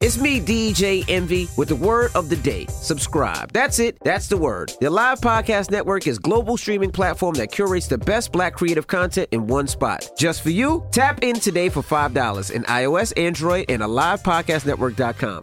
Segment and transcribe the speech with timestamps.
[0.00, 2.64] It's me, DJ Envy, with the word of the day.
[2.68, 3.52] Subscribe.
[3.52, 3.98] That's it.
[4.02, 4.72] That's the word.
[4.80, 9.28] The Live Podcast Network is global streaming platform that curates the best black creative content
[9.30, 10.10] in one spot.
[10.16, 15.42] Just for you, tap in today for $5 in iOS, Android, and AlivePodcastNetwork.com.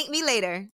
[0.09, 0.67] me later.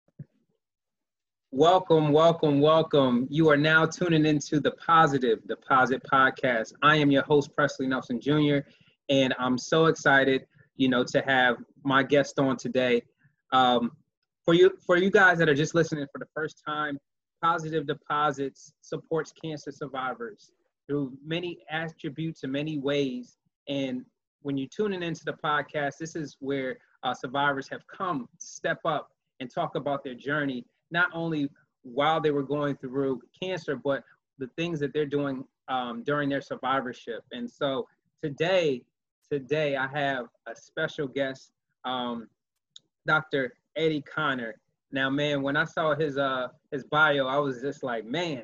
[1.52, 3.28] Welcome, welcome, welcome.
[3.30, 6.74] You are now tuning into the Positive Deposit Podcast.
[6.82, 8.58] I am your host, Presley Nelson Jr.,
[9.10, 13.04] and I'm so excited, you know, to have my guest on today.
[13.54, 13.92] Um,
[14.44, 17.00] for you, for you guys that are just listening for the first time,
[17.42, 20.52] Positive Deposits supports cancer survivors
[20.88, 23.38] through many attributes and many ways.
[23.70, 24.04] And
[24.42, 29.10] when you're tuning into the podcast, this is where uh, survivors have come step up
[29.40, 31.50] and talk about their journey, not only
[31.84, 34.04] while they were going through cancer, but
[34.38, 37.24] the things that they're doing um, during their survivorship.
[37.32, 37.88] And so
[38.24, 38.84] today,
[39.32, 41.52] today I have a special guest,
[41.86, 42.28] um,
[43.08, 43.54] Dr.
[43.76, 44.56] Eddie Connor.
[44.92, 48.44] Now, man, when I saw his uh his bio, I was just like, man,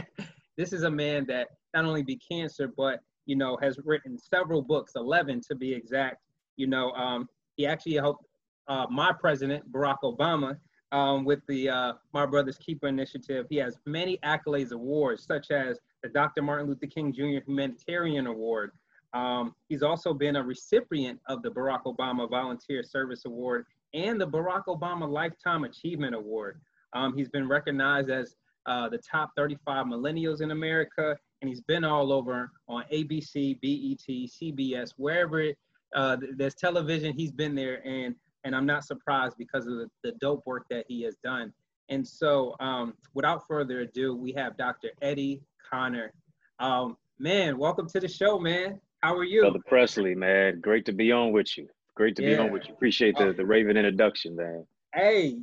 [0.56, 4.62] this is a man that not only beat cancer, but you know has written several
[4.62, 6.16] books, 11 to be exact.
[6.56, 8.24] You know, um, he actually helped
[8.68, 10.56] uh, my president, Barack Obama,
[10.92, 13.46] um, with the uh, My Brother's Keeper initiative.
[13.48, 16.42] He has many accolades, awards, such as the Dr.
[16.42, 17.40] Martin Luther King Jr.
[17.46, 18.72] Humanitarian Award.
[19.14, 24.26] Um, he's also been a recipient of the Barack Obama Volunteer Service Award and the
[24.26, 26.60] Barack Obama Lifetime Achievement Award.
[26.94, 31.84] Um, he's been recognized as uh, the top 35 millennials in America, and he's been
[31.84, 35.58] all over on ABC, BET, CBS, wherever it,
[35.94, 37.12] uh, there's television.
[37.14, 38.14] He's been there, and
[38.44, 41.52] and I'm not surprised because of the, the dope work that he has done.
[41.88, 44.90] And so, um, without further ado, we have Dr.
[45.02, 46.12] Eddie Connor.
[46.58, 48.80] Um, man, welcome to the show, man.
[49.02, 49.42] How are you?
[49.42, 50.60] Brother Presley, man.
[50.60, 51.68] Great to be on with you.
[51.94, 52.28] Great to yeah.
[52.28, 52.74] be on with you.
[52.74, 54.64] Appreciate the, the Raven introduction, man.
[54.94, 55.36] Hey,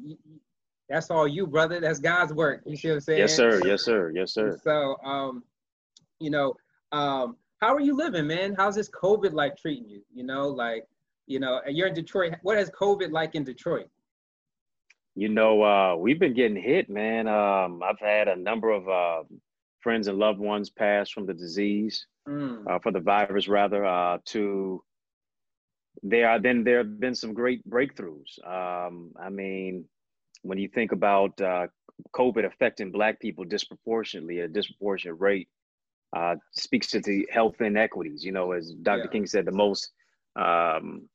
[0.89, 1.79] that's all you, brother.
[1.79, 2.61] That's God's work.
[2.65, 3.19] You see what I'm saying?
[3.19, 3.61] Yes, sir.
[3.65, 4.11] Yes, sir.
[4.15, 4.59] Yes, sir.
[4.63, 5.43] So, um,
[6.19, 6.55] you know,
[6.91, 8.55] um, how are you living, man?
[8.57, 10.01] How's this COVID like treating you?
[10.13, 10.85] You know, like,
[11.29, 12.33] you know, you're in Detroit.
[12.41, 13.87] What has COVID like in Detroit?
[15.15, 17.27] You know, uh, we've been getting hit, man.
[17.27, 19.23] Um, I've had a number of uh,
[19.81, 22.67] friends and loved ones pass from the disease, mm.
[22.67, 24.83] uh, for the virus rather, uh, to
[26.01, 28.39] there are then there have been some great breakthroughs.
[28.45, 29.85] Um, I mean,
[30.41, 31.67] when you think about uh,
[32.15, 35.49] COVID affecting Black people disproportionately at a disproportionate rate,
[36.15, 38.23] uh, speaks to the health inequities.
[38.23, 39.03] You know, as Dr.
[39.03, 39.11] Yeah.
[39.11, 39.91] King said, the most
[40.35, 41.09] um,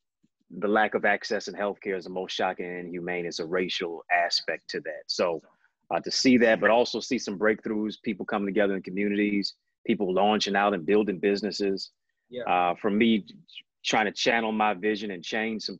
[0.58, 3.26] the lack of access in healthcare is the most shocking and inhumane.
[3.26, 5.04] It's a racial aspect to that.
[5.06, 5.42] So
[5.90, 9.54] uh, to see that, but also see some breakthroughs, people coming together in communities,
[9.86, 11.90] people launching out and building businesses.
[12.30, 12.42] Yeah.
[12.44, 13.26] Uh, for me,
[13.84, 15.78] trying to channel my vision and change some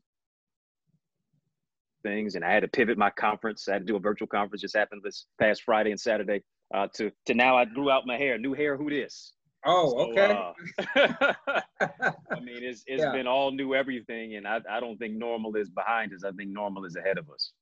[2.02, 3.66] things, and I had to pivot my conference.
[3.68, 4.60] I had to do a virtual conference.
[4.60, 6.42] Just happened this past Friday and Saturday
[6.74, 8.76] uh, to to now I grew out my hair, new hair.
[8.76, 9.32] Who this?
[9.66, 10.52] Oh, so, okay.
[10.96, 11.32] Uh,
[12.30, 13.12] I mean, it's it's yeah.
[13.12, 16.24] been all new everything, and I I don't think normal is behind us.
[16.24, 17.52] I think normal is ahead of us.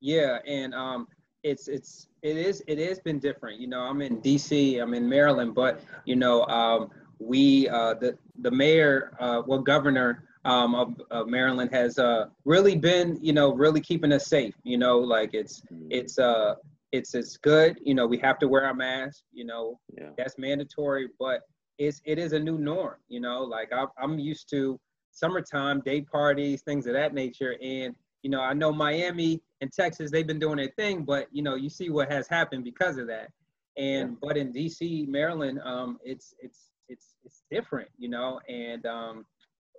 [0.00, 1.08] Yeah, and um,
[1.42, 3.60] it's it's it is it has been different.
[3.60, 8.18] You know, I'm in D.C., I'm in Maryland, but you know, um, we uh, the
[8.40, 10.22] the mayor, uh, well, governor.
[10.44, 14.54] Um, of, of Maryland has uh, really been, you know, really keeping us safe.
[14.62, 15.88] You know, like it's mm.
[15.90, 16.54] it's uh
[16.92, 17.78] it's it's good.
[17.82, 19.22] You know, we have to wear our mask.
[19.32, 20.10] You know, yeah.
[20.16, 21.42] that's mandatory, but
[21.78, 22.96] it's it is a new norm.
[23.08, 24.78] You know, like I, I'm used to
[25.10, 30.10] summertime day parties, things of that nature, and you know, I know Miami and Texas
[30.10, 33.06] they've been doing their thing, but you know, you see what has happened because of
[33.06, 33.30] that.
[33.76, 34.16] And yeah.
[34.20, 39.26] but in DC, Maryland, um, it's it's it's it's different, you know, and um,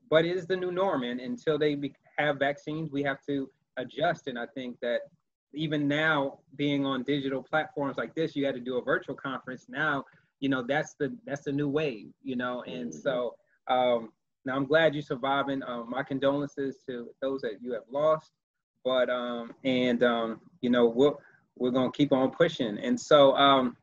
[0.10, 3.50] but it is the new norm, and until they be, have vaccines, we have to
[3.78, 4.28] adjust.
[4.28, 5.02] And I think that
[5.54, 9.66] even now being on digital platforms like this you had to do a virtual conference.
[9.70, 10.04] Now
[10.40, 13.00] you know that's the that's the new wave you know and mm-hmm.
[13.00, 13.36] so
[13.68, 14.12] um
[14.46, 15.62] now i'm glad you're surviving.
[15.64, 18.32] Um, my condolences to those that you have lost
[18.84, 21.14] but um and um you know we're
[21.56, 22.78] we're gonna keep on pushing.
[22.78, 23.76] And so um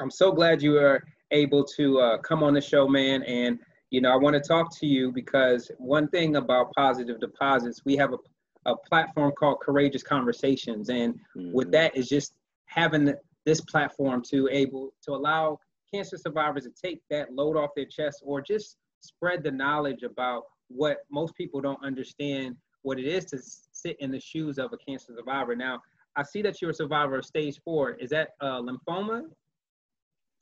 [0.00, 3.22] i'm so glad you are able to uh, come on the show man.
[3.24, 3.58] And
[3.90, 7.94] you know i want to talk to you because one thing about positive deposits we
[7.96, 8.18] have a
[8.66, 11.52] a platform called Courageous Conversations, and mm-hmm.
[11.52, 12.34] with that is just
[12.66, 13.12] having
[13.44, 15.58] this platform to able to allow
[15.92, 20.44] cancer survivors to take that load off their chest or just spread the knowledge about
[20.68, 23.38] what most people don't understand what it is to
[23.72, 25.54] sit in the shoes of a cancer survivor.
[25.54, 25.80] Now,
[26.16, 27.92] I see that you're a survivor of stage four.
[27.92, 29.22] Is that uh, lymphoma?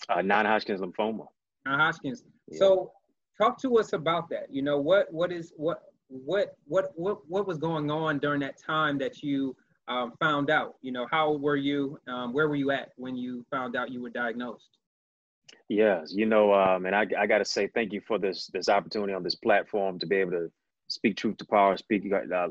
[0.08, 1.26] Uh, non-Hodgkin's lymphoma.
[1.67, 2.25] Non-Hodgkin's.
[2.49, 2.58] Yeah.
[2.58, 2.93] So,
[3.40, 4.46] talk to us about that.
[4.50, 8.60] You know, what what is what what what what what was going on during that
[8.60, 9.56] time that you
[9.88, 10.76] um, found out?
[10.82, 11.98] You know, how were you?
[12.08, 14.78] Um, where were you at when you found out you were diagnosed?
[15.68, 18.68] Yes, you know, um, and I, I got to say thank you for this this
[18.68, 20.50] opportunity on this platform to be able to
[20.88, 22.48] speak truth to power, speak, uh, uh,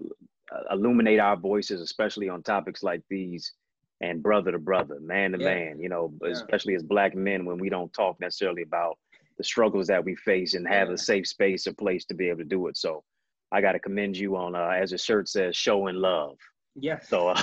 [0.72, 3.54] illuminate our voices, especially on topics like these,
[4.02, 5.46] and brother to brother, man to yeah.
[5.46, 5.80] man.
[5.80, 6.32] You know, yeah.
[6.32, 8.98] especially as Black men, when we don't talk necessarily about
[9.38, 10.96] the struggles that we face and have yeah.
[10.96, 12.78] a safe space a place to be able to do it.
[12.78, 13.04] So,
[13.52, 16.38] I got to commend you on, uh, as the shirt says, showing love.
[16.76, 17.10] Yes.
[17.10, 17.42] So, uh,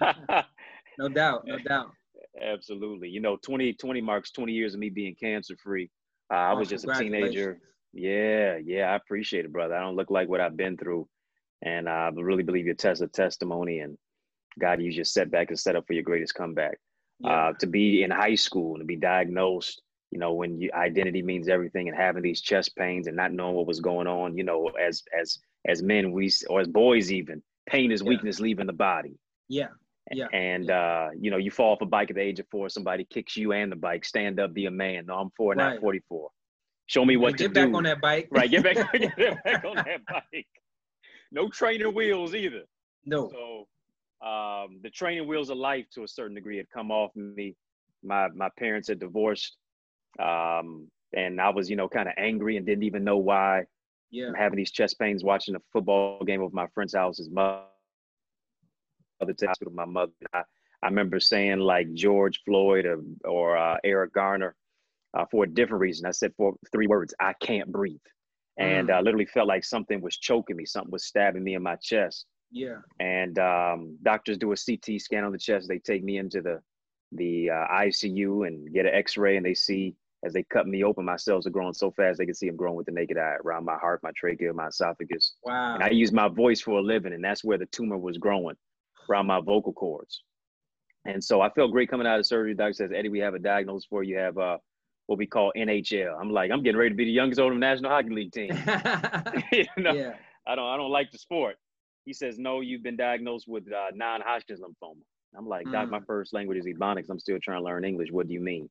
[0.98, 1.90] no doubt, no doubt.
[2.40, 3.08] Absolutely.
[3.08, 5.90] You know, 20, 20 marks 20 years of me being cancer free.
[6.32, 7.60] Uh, I was just a teenager.
[7.92, 9.74] Yeah, yeah, I appreciate it, brother.
[9.74, 11.08] I don't look like what I've been through.
[11.62, 13.96] And I really believe your test of testimony and
[14.58, 16.78] God used your setback to set up for your greatest comeback.
[17.20, 17.30] Yeah.
[17.30, 21.22] Uh, to be in high school and to be diagnosed, you know, when you, identity
[21.22, 24.44] means everything and having these chest pains and not knowing what was going on, you
[24.44, 28.08] know, as as as men, we or as boys even, pain is yeah.
[28.08, 29.18] weakness leaving the body.
[29.48, 29.68] Yeah.
[30.10, 30.26] Yeah.
[30.32, 33.04] And uh, you know, you fall off a bike at the age of four, somebody
[33.04, 35.06] kicks you and the bike, stand up, be a man.
[35.06, 35.74] No, I'm four, right.
[35.74, 36.30] not 44.
[36.86, 37.54] Show me what get to do.
[37.54, 38.28] Get back on that bike.
[38.30, 40.46] right, get back, get back on that bike.
[41.30, 42.62] No training wheels either.
[43.04, 43.30] No.
[43.30, 47.54] So um, the training wheels of life to a certain degree had come off me.
[48.02, 49.56] My my parents had divorced.
[50.18, 53.64] Um, and I was, you know, kind of angry and didn't even know why.
[54.10, 54.28] Yeah.
[54.28, 57.18] I'm having these chest pains watching a football game with my friend's house.
[57.18, 57.62] His mother
[59.20, 59.72] to the hospital.
[59.72, 60.42] My mother, I,
[60.82, 64.54] I remember saying like George Floyd or, or uh, Eric Garner
[65.14, 66.06] uh, for a different reason.
[66.06, 67.98] I said for three words, I can't breathe.
[68.58, 68.94] And mm.
[68.94, 72.26] I literally felt like something was choking me, something was stabbing me in my chest.
[72.50, 72.78] Yeah.
[72.98, 75.68] And um, doctors do a CT scan on the chest.
[75.68, 76.60] They take me into the
[77.12, 81.04] the uh, ICU and get an X-ray, and they see as they cut me open,
[81.04, 83.36] my cells are growing so fast they can see them growing with the naked eye
[83.44, 85.34] around my heart, my trachea, my esophagus.
[85.44, 85.74] Wow.
[85.74, 88.56] And I use my voice for a living, and that's where the tumor was growing
[89.08, 90.22] around my vocal cords.
[91.04, 92.54] And so I felt great coming out of surgery.
[92.54, 94.16] Doctor says, Eddie, we have a diagnosis for you.
[94.16, 94.58] You have uh,
[95.06, 96.20] what we call NHL.
[96.20, 98.50] I'm like, I'm getting ready to be the youngest on the National Hockey League team.
[99.52, 100.14] you know, yeah.
[100.46, 101.56] I don't, I don't like the sport.
[102.04, 104.96] He says, no, you've been diagnosed with uh, non-Hodgkin's lymphoma.
[105.36, 105.72] I'm like, mm.
[105.72, 107.10] Doc, my first language is Ebonics.
[107.10, 108.10] I'm still trying to learn English.
[108.10, 108.68] What do you mean?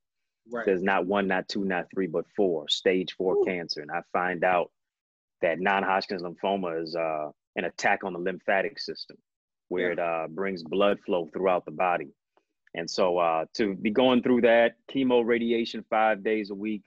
[0.51, 0.65] Right.
[0.65, 3.45] There's not one, not two, not three, but four, stage four Ooh.
[3.45, 3.81] cancer.
[3.81, 4.71] And I find out
[5.41, 9.17] that non-Hodgkin's lymphoma is uh, an attack on the lymphatic system
[9.69, 9.93] where yeah.
[9.93, 12.09] it uh, brings blood flow throughout the body.
[12.75, 16.83] And so uh, to be going through that chemo radiation five days a week,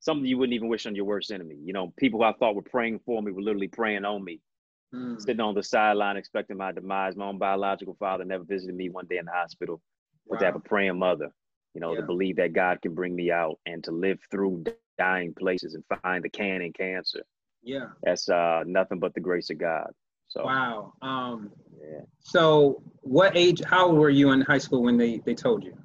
[0.00, 1.56] something you wouldn't even wish on your worst enemy.
[1.62, 4.40] You know, people I thought were praying for me were literally praying on me,
[4.94, 5.20] mm.
[5.20, 7.16] sitting on the sideline expecting my demise.
[7.16, 9.80] My own biological father never visited me one day in the hospital,
[10.28, 10.38] but wow.
[10.38, 11.30] to have a praying mother,
[11.74, 12.00] you know, yeah.
[12.00, 14.64] to believe that God can bring me out and to live through
[14.98, 17.22] dying places and find the can in cancer.
[17.62, 17.88] Yeah.
[18.02, 19.90] That's uh, nothing but the grace of God.
[20.28, 20.92] So wow.
[21.02, 21.50] Um,
[21.80, 22.00] yeah.
[22.20, 23.62] So what age?
[23.66, 25.76] How old were you in high school when they they told you?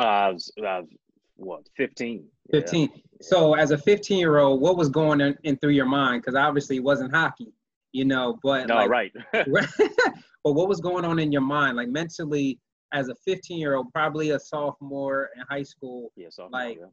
[0.00, 0.88] Uh, I was, I was
[1.36, 2.24] what 15.
[2.50, 2.80] 15.
[2.80, 3.00] Yeah.
[3.20, 6.22] So as a 15 year old, what was going in, in through your mind?
[6.22, 7.52] Because obviously it wasn't hockey,
[7.92, 8.38] you know.
[8.42, 9.12] But no, like, right.
[9.32, 12.58] but what was going on in your mind, like mentally,
[12.92, 16.12] as a 15 year old, probably a sophomore in high school?
[16.16, 16.86] Yeah, sophomore, like, yeah.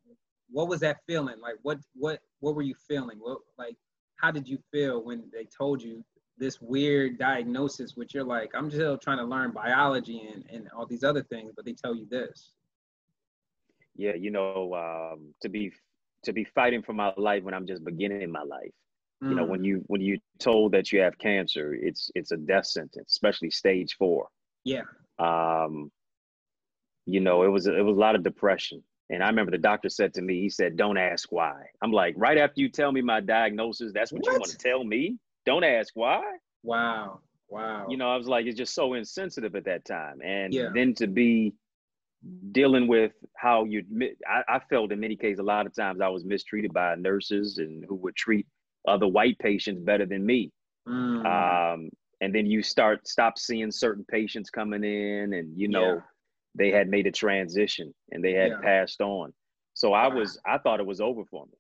[0.50, 1.40] what was that feeling?
[1.42, 3.18] Like, what what what were you feeling?
[3.20, 3.76] What like,
[4.18, 6.04] how did you feel when they told you
[6.40, 10.86] this weird diagnosis, which you're like, I'm still trying to learn biology and, and all
[10.86, 12.54] these other things, but they tell you this.
[13.96, 15.74] Yeah, you know, um, to be
[16.24, 18.72] to be fighting for my life when I'm just beginning my life.
[19.24, 19.30] Mm.
[19.30, 19.66] You know, when mm.
[19.66, 23.96] you when you told that you have cancer, it's it's a death sentence, especially stage
[23.98, 24.28] four.
[24.64, 24.84] Yeah.
[25.18, 25.92] Um,
[27.06, 28.84] you know, it was it was a lot of depression.
[29.12, 32.14] And I remember the doctor said to me, he said, "Don't ask why." I'm like,
[32.18, 34.34] right after you tell me my diagnosis, that's what, what?
[34.34, 35.18] you want to tell me?
[35.46, 36.22] Don't ask why.
[36.64, 37.22] Wow.
[37.50, 37.88] Wow.
[37.90, 40.22] You know, I was like, it's just so insensitive at that time.
[40.24, 40.70] And yeah.
[40.74, 41.54] then to be
[42.52, 43.84] dealing with how you,
[44.28, 47.58] I, I, felt in many cases, a lot of times I was mistreated by nurses
[47.58, 48.46] and who would treat
[48.90, 50.52] other white patients better than me.
[50.88, 51.26] Mm.
[51.26, 51.90] Um,
[52.22, 56.02] and then you start, stop seeing certain patients coming in and, you know, yeah.
[56.56, 58.62] they had made a transition and they had yeah.
[58.62, 59.34] passed on.
[59.74, 61.58] So I was, I thought it was over for me.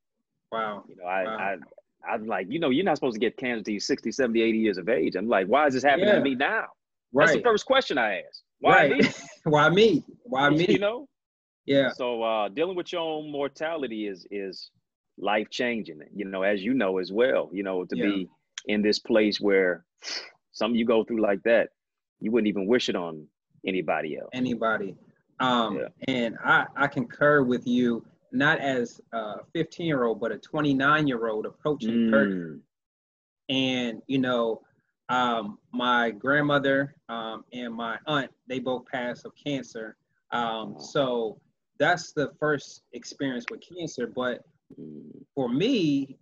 [0.51, 0.83] Wow.
[0.89, 1.37] You know, I, wow.
[1.37, 4.57] I, I'm like, you know, you're not supposed to get cancer you're 60, 70, 80
[4.57, 5.15] years of age.
[5.15, 6.15] I'm like, why is this happening yeah.
[6.15, 6.65] to me now?
[7.13, 7.27] Right.
[7.27, 8.41] That's the first question I ask.
[8.59, 9.03] Why right.
[9.03, 9.09] me?
[9.43, 10.03] why me?
[10.23, 10.65] Why me?
[10.67, 11.07] You know?
[11.65, 11.91] Yeah.
[11.91, 14.71] So uh, dealing with your own mortality is is
[15.19, 16.01] life changing.
[16.15, 17.49] You know, as you know as well.
[17.51, 18.05] You know, to yeah.
[18.05, 18.29] be
[18.67, 19.85] in this place where
[20.51, 21.69] something you go through like that,
[22.19, 23.27] you wouldn't even wish it on
[23.65, 24.29] anybody else.
[24.33, 24.95] Anybody.
[25.39, 26.13] Um, yeah.
[26.13, 31.07] And I, I concur with you, not as a 15 year old, but a 29
[31.07, 32.11] year old approaching mm.
[32.11, 32.59] 30.
[33.49, 34.61] And, you know,
[35.07, 39.95] um, my grandmother um, and my aunt, they both passed of cancer.
[40.31, 41.39] Um, so
[41.79, 44.07] that's the first experience with cancer.
[44.07, 44.43] But.
[45.35, 46.17] For me,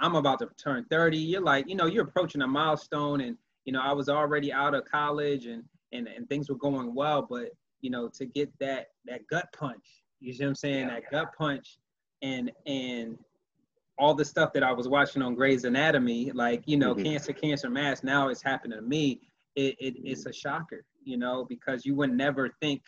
[0.00, 1.18] I'm about to turn 30.
[1.18, 4.74] You're like, you know, you're approaching a milestone and, you know, I was already out
[4.74, 8.88] of college and, and, and things were going well, but, you know, to get that,
[9.06, 9.84] that gut punch,
[10.20, 10.88] you see what I'm saying?
[10.88, 10.94] Yeah.
[10.94, 11.78] That gut punch
[12.22, 13.18] and, and
[13.98, 17.04] all the stuff that I was watching on Grey's Anatomy, like, you know, mm-hmm.
[17.04, 19.20] cancer, cancer, mass, now it's happening to me.
[19.56, 22.82] It, it, it's a shocker, you know, because you would never think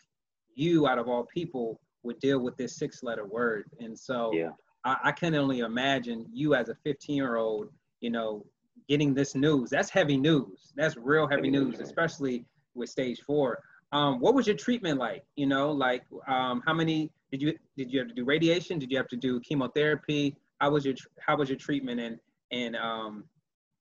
[0.54, 3.64] you out of all people would deal with this six letter word.
[3.80, 4.50] And so yeah.
[4.84, 7.68] I, I can only imagine you as a 15 year old,
[8.00, 8.44] you know,
[8.88, 9.70] getting this news.
[9.70, 10.72] That's heavy news.
[10.76, 13.62] That's real heavy news, especially with stage four.
[13.92, 15.24] Um, what was your treatment like?
[15.36, 18.78] You know, like um, how many did you did you have to do radiation?
[18.78, 20.36] Did you have to do chemotherapy?
[20.60, 22.18] How was your how was your treatment and
[22.50, 23.24] and um,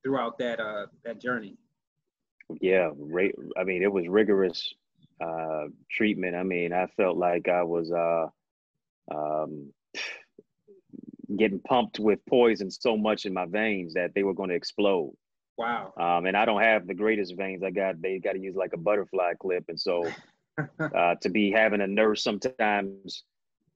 [0.04, 1.56] throughout that uh, that journey?
[2.60, 2.90] Yeah,
[3.58, 4.74] I mean, it was rigorous
[5.22, 6.36] uh, treatment.
[6.36, 8.28] I mean, I felt like I was uh,
[9.16, 9.72] um,
[11.38, 15.14] getting pumped with poison so much in my veins that they were going to explode.
[15.58, 15.94] Wow.
[16.00, 17.64] Um, and I don't have the greatest veins.
[17.64, 20.06] I got they got to use like a butterfly clip, and so
[20.80, 23.24] uh, to be having a nurse sometimes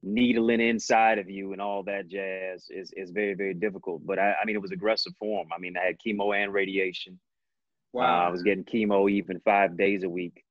[0.02, 4.06] needling inside of you and all that jazz is is very very difficult.
[4.06, 5.50] But I, I mean, it was aggressive form.
[5.56, 7.20] I mean, I had chemo and radiation.
[7.94, 8.04] Wow.
[8.04, 10.44] Uh, I was getting chemo even five days a week.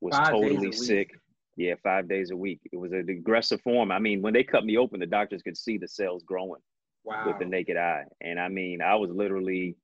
[0.00, 1.12] Was five totally sick.
[1.12, 1.20] Week.
[1.56, 2.60] Yeah, five days a week.
[2.72, 3.92] It was an aggressive form.
[3.92, 6.62] I mean, when they cut me open, the doctors could see the cells growing
[7.04, 7.24] wow.
[7.26, 8.04] with the naked eye.
[8.22, 9.76] And I mean, I was literally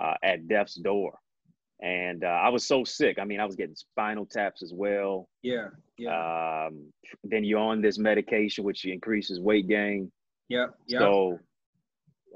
[0.00, 1.18] uh, at death's door.
[1.82, 3.18] And uh, I was so sick.
[3.20, 5.28] I mean, I was getting spinal taps as well.
[5.42, 5.70] Yeah.
[5.98, 6.66] Yeah.
[6.68, 6.92] Um,
[7.24, 10.12] then you're on this medication, which increases weight gain.
[10.48, 10.66] Yeah.
[10.86, 11.00] Yeah.
[11.00, 11.40] So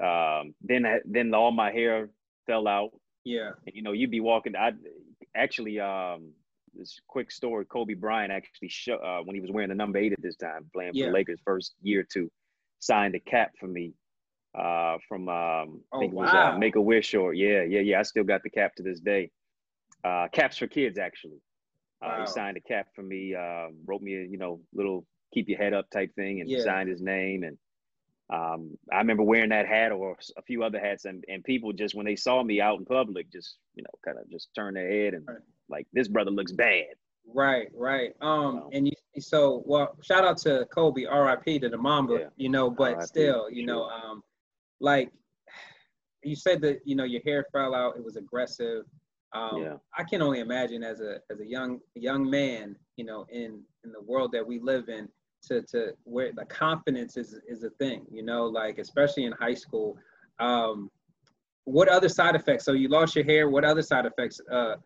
[0.02, 2.11] um, then, then all my hair
[2.49, 2.90] fell out.
[3.23, 3.50] Yeah.
[3.64, 4.56] And, you know, you'd be walking.
[4.56, 4.73] I
[5.37, 6.32] actually, um,
[6.78, 7.64] this quick story.
[7.64, 10.71] Kobe Bryant actually show, uh, when he was wearing the number eight at this time,
[10.73, 12.30] playing for the Lakers first year or two,
[12.78, 13.95] signed a cap for me
[14.56, 16.23] uh, from um, oh, I think wow.
[16.23, 18.00] it was uh, Make a Wish or yeah, yeah, yeah.
[18.00, 19.30] I still got the cap to this day.
[20.02, 21.40] Uh, caps for kids actually.
[22.02, 22.21] Uh, wow.
[22.21, 23.35] He signed a cap for me.
[23.35, 26.62] Uh, wrote me a you know little keep your head up type thing and yeah.
[26.62, 27.59] signed his name and.
[28.28, 31.95] Um, I remember wearing that hat or a few other hats, and, and people just
[31.95, 34.90] when they saw me out in public, just you know, kind of just turn their
[34.90, 35.28] head and
[35.68, 36.87] like this brother looks bad.
[37.33, 38.12] Right, right.
[38.21, 39.97] Um, and you so well.
[40.02, 41.61] Shout out to Kobe, R.I.P.
[41.61, 42.14] to the Mamba.
[42.14, 42.26] Yeah.
[42.37, 44.23] You know, but still, you know, um,
[44.80, 45.11] like
[46.23, 47.97] you said that you know your hair fell out.
[47.97, 48.85] It was aggressive.
[49.33, 49.75] Um, yeah.
[49.97, 53.92] I can only imagine as a as a young young man, you know, in in
[53.92, 55.09] the world that we live in,
[55.45, 58.07] to to where the confidence is is a thing.
[58.11, 59.97] You know, like especially in high school.
[60.38, 60.90] Um,
[61.64, 62.64] what other side effects?
[62.64, 63.49] So you lost your hair.
[63.49, 64.76] What other side effects uh,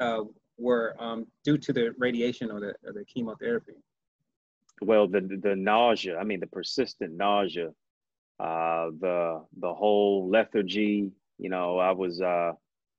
[0.00, 0.24] uh,
[0.58, 3.74] were um, due to the radiation or the, or the chemotherapy?
[4.82, 6.18] Well, the the nausea.
[6.18, 7.70] I mean, the persistent nausea,
[8.38, 11.10] uh, the the whole lethargy.
[11.38, 12.52] You know, I was uh,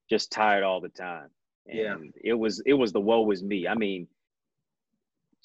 [0.09, 1.29] just tired all the time.
[1.67, 1.95] And yeah.
[2.31, 3.67] It was it was the woe is me.
[3.67, 4.07] I mean,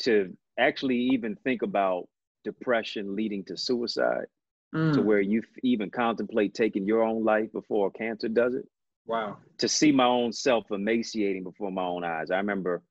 [0.01, 2.09] to actually even think about
[2.45, 4.27] depression leading to suicide,
[4.75, 4.95] mm.
[4.95, 8.67] to where you even contemplate taking your own life before cancer does it.
[9.07, 9.39] Wow.
[9.59, 12.31] To see my own self emaciating before my own eyes.
[12.31, 12.83] I remember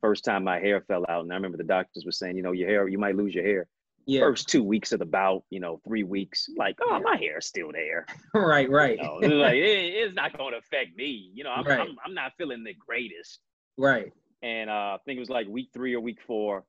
[0.00, 2.52] first time my hair fell out, and I remember the doctors were saying, you know,
[2.52, 3.66] your hair, you might lose your hair.
[4.06, 4.20] Yeah.
[4.20, 6.98] First two weeks of the bout, you know, three weeks, like, oh, yeah.
[6.98, 8.04] my hair's still there.
[8.34, 8.98] right, right.
[8.98, 11.30] You know, like it, it's not going to affect me.
[11.32, 11.80] You know, I'm, right.
[11.80, 13.40] I'm, I'm not feeling the greatest.
[13.78, 14.12] Right.
[14.42, 16.64] And uh, I think it was like week three or week four.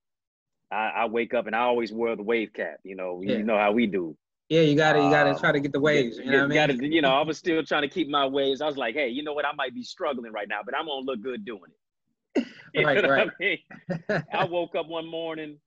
[0.72, 2.78] I, I wake up and I always wear the wave cap.
[2.84, 3.38] You know, yeah.
[3.38, 4.18] you know how we do.
[4.50, 6.18] Yeah, you gotta you gotta um, try to get the waves.
[6.18, 6.78] You know what I mean?
[6.78, 8.62] Gotta, you know, I was still trying to keep my waves.
[8.62, 9.46] I was like, hey, you know what?
[9.46, 12.46] I might be struggling right now, but I'm gonna look good doing it.
[12.74, 13.30] You right, right.
[13.30, 14.24] I, mean?
[14.34, 15.58] I woke up one morning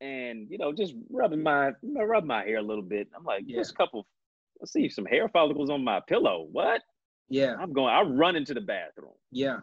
[0.00, 3.08] and you know just rubbing my rub my hair a little bit.
[3.16, 3.58] I'm like, yeah.
[3.58, 4.06] just a couple.
[4.60, 6.48] Let's see some hair follicles on my pillow.
[6.50, 6.82] What?
[7.28, 7.54] Yeah.
[7.60, 7.94] I'm going.
[7.94, 9.12] I run into the bathroom.
[9.30, 9.58] Yeah.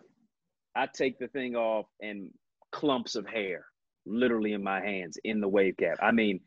[0.75, 2.32] I take the thing off and
[2.72, 3.65] clumps of hair,
[4.05, 5.97] literally in my hands, in the wave cap.
[6.01, 6.41] I mean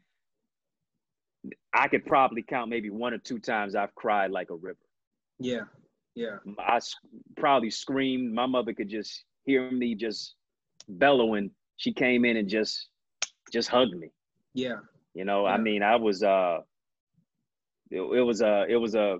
[1.73, 4.79] I could probably count maybe one or two times I've cried like a river.
[5.39, 5.65] Yeah,
[6.15, 6.39] yeah.
[6.59, 6.81] I
[7.37, 8.35] probably screamed.
[8.35, 10.35] My mother could just hear me just
[10.89, 11.51] bellowing.
[11.77, 12.89] She came in and just
[13.53, 14.09] just hugged me.
[14.55, 14.79] Yeah.
[15.15, 15.53] You know, yeah.
[15.53, 16.59] I mean, I was uh
[17.91, 19.19] it, it was a it was a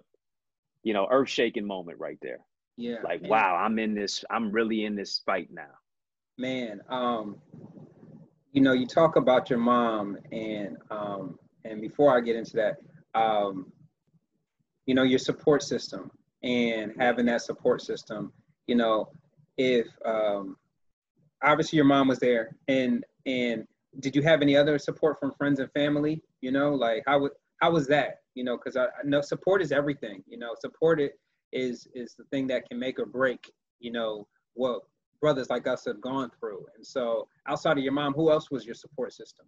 [0.83, 2.41] you know earth shaking moment right there.
[2.77, 2.97] Yeah.
[3.05, 4.25] Like wow, I'm in this.
[4.31, 5.71] I'm really in this fight now.
[6.37, 7.37] Man, um,
[8.53, 12.79] you know, you talk about your mom, and um, and before I get into that,
[13.15, 13.73] um,
[14.87, 16.11] you know, your support system
[16.43, 18.33] and having that support system.
[18.67, 19.11] You know,
[19.57, 20.57] if um,
[21.43, 23.67] obviously your mom was there, and and
[24.01, 26.23] did you have any other support from friends and family?
[26.41, 28.21] You know, like how would how was that?
[28.35, 30.23] You know, because I, I know support is everything.
[30.27, 31.19] You know, support it
[31.53, 33.51] is is the thing that can make or break.
[33.81, 34.83] You know what
[35.21, 36.65] brothers like us have gone through.
[36.77, 39.47] And so, outside of your mom, who else was your support system?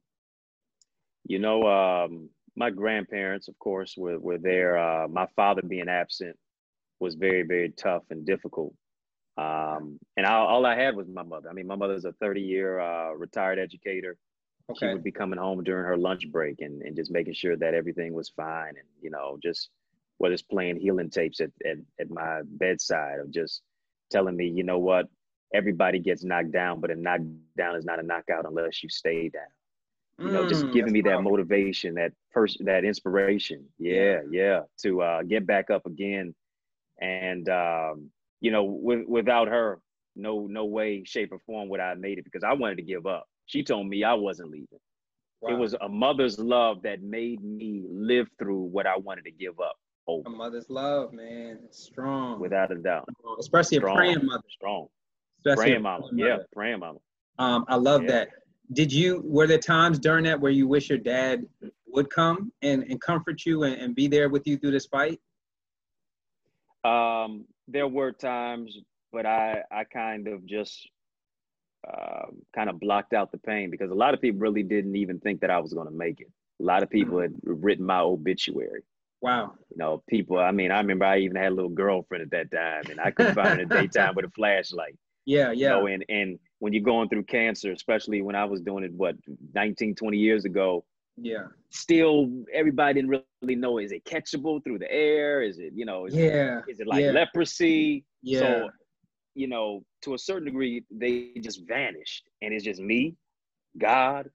[1.24, 4.78] You know, um, my grandparents, of course, were were there.
[4.78, 6.36] Uh, my father being absent
[6.98, 8.74] was very very tough and difficult.
[9.36, 11.48] Um, and I, all I had was my mother.
[11.48, 14.16] I mean, my mother's a 30 year uh, retired educator.
[14.70, 14.86] Okay.
[14.86, 17.74] She would be coming home during her lunch break and, and just making sure that
[17.74, 18.68] everything was fine.
[18.68, 19.70] And, you know, just
[20.18, 23.62] whether it's playing healing tapes at, at, at my bedside or just
[24.10, 25.06] telling me, you know what,
[25.52, 29.42] everybody gets knocked down, but a knockdown is not a knockout unless you stay down.
[30.18, 33.64] You know, mm, just giving me that motivation, that person, that inspiration.
[33.78, 36.34] Yeah, yeah, to uh, get back up again.
[37.00, 39.80] And um, you know, with, without her,
[40.16, 42.82] no, no way, shape, or form would I have made it because I wanted to
[42.82, 43.26] give up.
[43.46, 44.78] She told me I wasn't leaving.
[45.40, 45.54] Wow.
[45.54, 49.58] It was a mother's love that made me live through what I wanted to give
[49.58, 49.76] up.
[50.06, 50.28] Over.
[50.28, 52.40] A mother's love, man, it's strong.
[52.40, 53.08] Without a doubt.
[53.38, 53.96] Especially strong.
[53.96, 54.42] a praying mother.
[54.50, 54.88] Strong.
[55.44, 56.08] Especially mama.
[56.08, 56.98] Praying yeah, praying mama.
[57.38, 58.10] Um, I love yeah.
[58.10, 58.28] that.
[58.72, 61.44] Did you were there times during that where you wish your dad
[61.88, 65.20] would come and, and comfort you and, and be there with you through this fight?
[66.84, 68.78] Um, there were times,
[69.12, 70.88] but I I kind of just
[71.88, 75.18] uh, kind of blocked out the pain because a lot of people really didn't even
[75.18, 76.30] think that I was going to make it.
[76.60, 77.50] A lot of people mm-hmm.
[77.50, 78.82] had written my obituary.
[79.22, 79.54] Wow.
[79.70, 82.50] You know, people, I mean, I remember I even had a little girlfriend at that
[82.50, 84.96] time and I couldn't find her in the daytime with a flashlight.
[85.26, 85.52] Yeah, yeah.
[85.52, 88.92] You know, and, and when you're going through cancer, especially when I was doing it,
[88.92, 89.16] what,
[89.54, 90.84] 19, 20 years ago.
[91.16, 91.46] Yeah.
[91.70, 95.42] Still, everybody didn't really know, is it catchable through the air?
[95.42, 96.60] Is it, you know, is, yeah.
[96.68, 97.10] is it like yeah.
[97.10, 98.04] leprosy?
[98.22, 98.40] Yeah.
[98.40, 98.70] So,
[99.34, 102.24] you know, to a certain degree, they just vanished.
[102.42, 103.16] And it's just me,
[103.78, 104.30] God,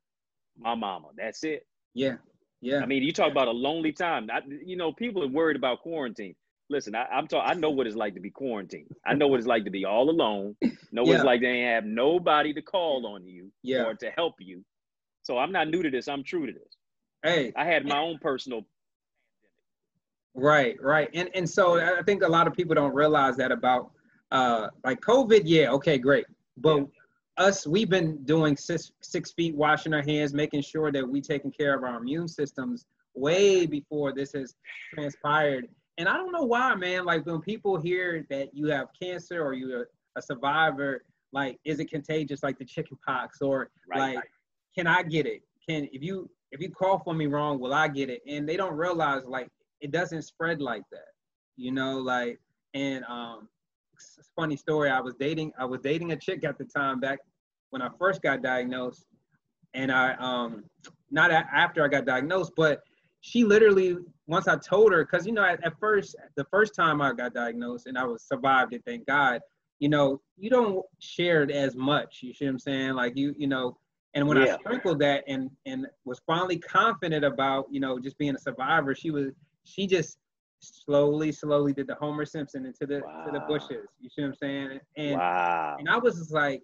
[0.58, 1.08] my mama.
[1.18, 1.66] That's it.
[1.94, 2.16] Yeah.
[2.62, 2.80] Yeah.
[2.80, 4.30] I mean, you talk about a lonely time.
[4.32, 6.36] I, you know, people are worried about quarantine.
[6.70, 7.50] Listen, I, am talking.
[7.50, 8.96] I know what it's like to be quarantined.
[9.06, 10.56] I know what it's like to be all alone.
[10.92, 11.16] Know what yeah.
[11.16, 13.84] it's like to have nobody to call on you yeah.
[13.84, 14.64] or to help you.
[15.24, 16.08] So I'm not new to this.
[16.08, 16.78] I'm true to this.
[17.24, 18.62] Hey, I had my own personal.
[20.34, 23.92] Right, right, and and so I think a lot of people don't realize that about
[24.32, 25.42] uh like COVID.
[25.46, 26.26] Yeah, okay, great,
[26.58, 26.78] but.
[26.78, 26.84] Yeah
[27.38, 31.52] us, we've been doing six, six feet, washing our hands, making sure that we taking
[31.52, 34.56] care of our immune systems way before this has
[34.94, 35.68] transpired.
[35.98, 37.06] And I don't know why, man.
[37.06, 41.90] Like when people hear that you have cancer or you're a survivor, like is it
[41.90, 44.26] contagious like the chicken pox or right, like right.
[44.78, 45.42] can I get it?
[45.68, 48.22] Can if you if you cough on me wrong, will I get it?
[48.28, 49.50] And they don't realize like
[49.82, 51.10] it doesn't spread like that.
[51.58, 52.40] You know, like
[52.74, 53.48] and um
[54.36, 54.90] funny story.
[54.90, 57.20] I was dating I was dating a chick at the time back
[57.70, 59.06] when I first got diagnosed,
[59.74, 60.66] and I um
[61.12, 62.82] not a- after I got diagnosed, but
[63.22, 67.02] she literally once I told her because you know at, at, first the first time
[67.02, 69.42] I got diagnosed and I was survived it, thank God.
[69.80, 72.20] You know, you don't share it as much.
[72.22, 72.94] You see what I'm saying?
[72.94, 73.78] Like you, you know,
[74.14, 74.56] and when yeah.
[74.56, 78.96] I sprinkled that and and was finally confident about, you know, just being a survivor,
[78.96, 79.32] she was
[79.66, 80.18] she just
[80.60, 83.26] slowly, slowly did the Homer Simpson into the wow.
[83.26, 83.88] to the bushes.
[84.00, 84.80] You see what I'm saying?
[84.98, 85.76] And wow.
[85.78, 86.62] and I was just like,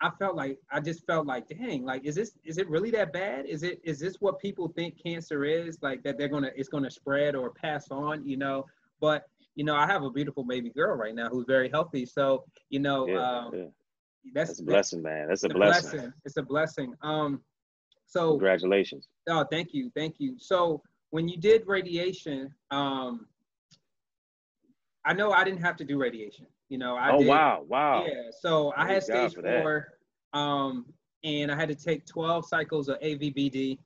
[0.00, 3.12] I felt like I just felt like, dang, like is this is it really that
[3.12, 3.46] bad?
[3.46, 5.78] Is it is this what people think cancer is?
[5.82, 8.66] Like that they're gonna it's gonna spread or pass on, you know?
[9.00, 12.06] But you know, I have a beautiful baby girl right now who's very healthy.
[12.06, 13.64] So you know, yeah, um, yeah.
[14.34, 15.28] That's, that's, a blessing, man.
[15.28, 15.90] That's a blessing.
[15.90, 16.12] blessing.
[16.24, 16.94] It's a blessing.
[17.02, 17.42] Um,
[18.06, 19.08] so congratulations.
[19.28, 20.36] Oh, thank you, thank you.
[20.38, 23.26] So when you did radiation, um,
[25.04, 26.46] I know I didn't have to do radiation.
[26.74, 28.04] You know, I oh did, wow, wow.
[28.04, 29.92] Yeah, so I had stage four,
[30.32, 30.86] um,
[31.22, 33.78] and I had to take 12 cycles of AVBD,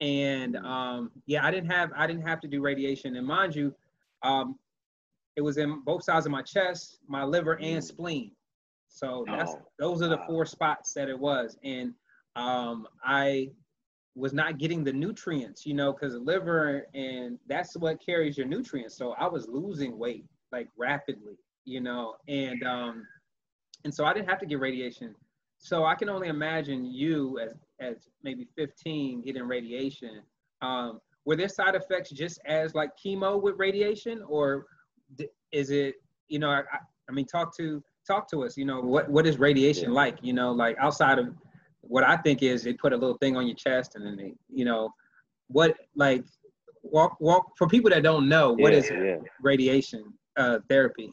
[0.00, 3.14] and um, yeah, I didn't have I didn't have to do radiation.
[3.14, 3.72] And mind you,
[4.24, 4.58] um,
[5.36, 7.84] it was in both sides of my chest, my liver, and mm.
[7.84, 8.32] spleen.
[8.88, 11.94] So that's oh, those are the four spots that it was, and
[12.34, 13.50] um, I
[14.16, 18.48] was not getting the nutrients, you know, because the liver and that's what carries your
[18.48, 18.96] nutrients.
[18.96, 23.06] So I was losing weight like rapidly, you know, and um,
[23.84, 25.14] and so I didn't have to get radiation.
[25.58, 30.22] So I can only imagine you as as maybe 15 getting radiation.
[30.62, 34.66] Um, were there side effects just as like chemo with radiation, or
[35.52, 35.96] is it,
[36.28, 36.62] you know, I,
[37.08, 38.56] I mean, talk to talk to us.
[38.56, 39.96] You know, what what is radiation yeah.
[39.96, 40.18] like?
[40.22, 41.34] You know, like outside of
[41.80, 44.34] what I think is they put a little thing on your chest and then they,
[44.48, 44.90] you know,
[45.48, 46.24] what like
[46.82, 49.16] walk walk for people that don't know what yeah, is yeah.
[49.40, 51.12] radiation uh, therapy.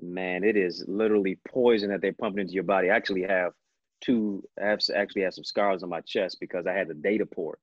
[0.00, 2.90] Man, it is literally poison that they pump into your body.
[2.90, 3.52] I actually have
[4.00, 4.42] two.
[4.60, 7.60] I have actually have some scars on my chest because I had the data port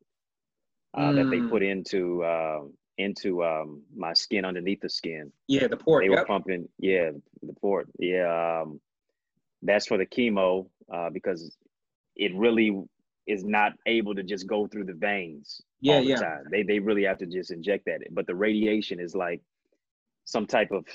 [0.93, 1.15] uh, mm.
[1.15, 1.49] that they mm.
[1.49, 2.61] put into uh,
[2.97, 5.31] into um, my skin underneath the skin.
[5.47, 6.03] Yeah, the port.
[6.03, 6.19] They yep.
[6.19, 6.69] were pumping.
[6.79, 7.89] Yeah, the port.
[7.99, 8.79] Yeah, um,
[9.61, 11.55] that's for the chemo uh, because
[12.15, 12.77] it really
[13.27, 16.15] is not able to just go through the veins yeah, all the yeah.
[16.15, 16.43] time.
[16.51, 18.01] They they really have to just inject that.
[18.11, 19.41] But the radiation is like
[20.25, 20.85] some type of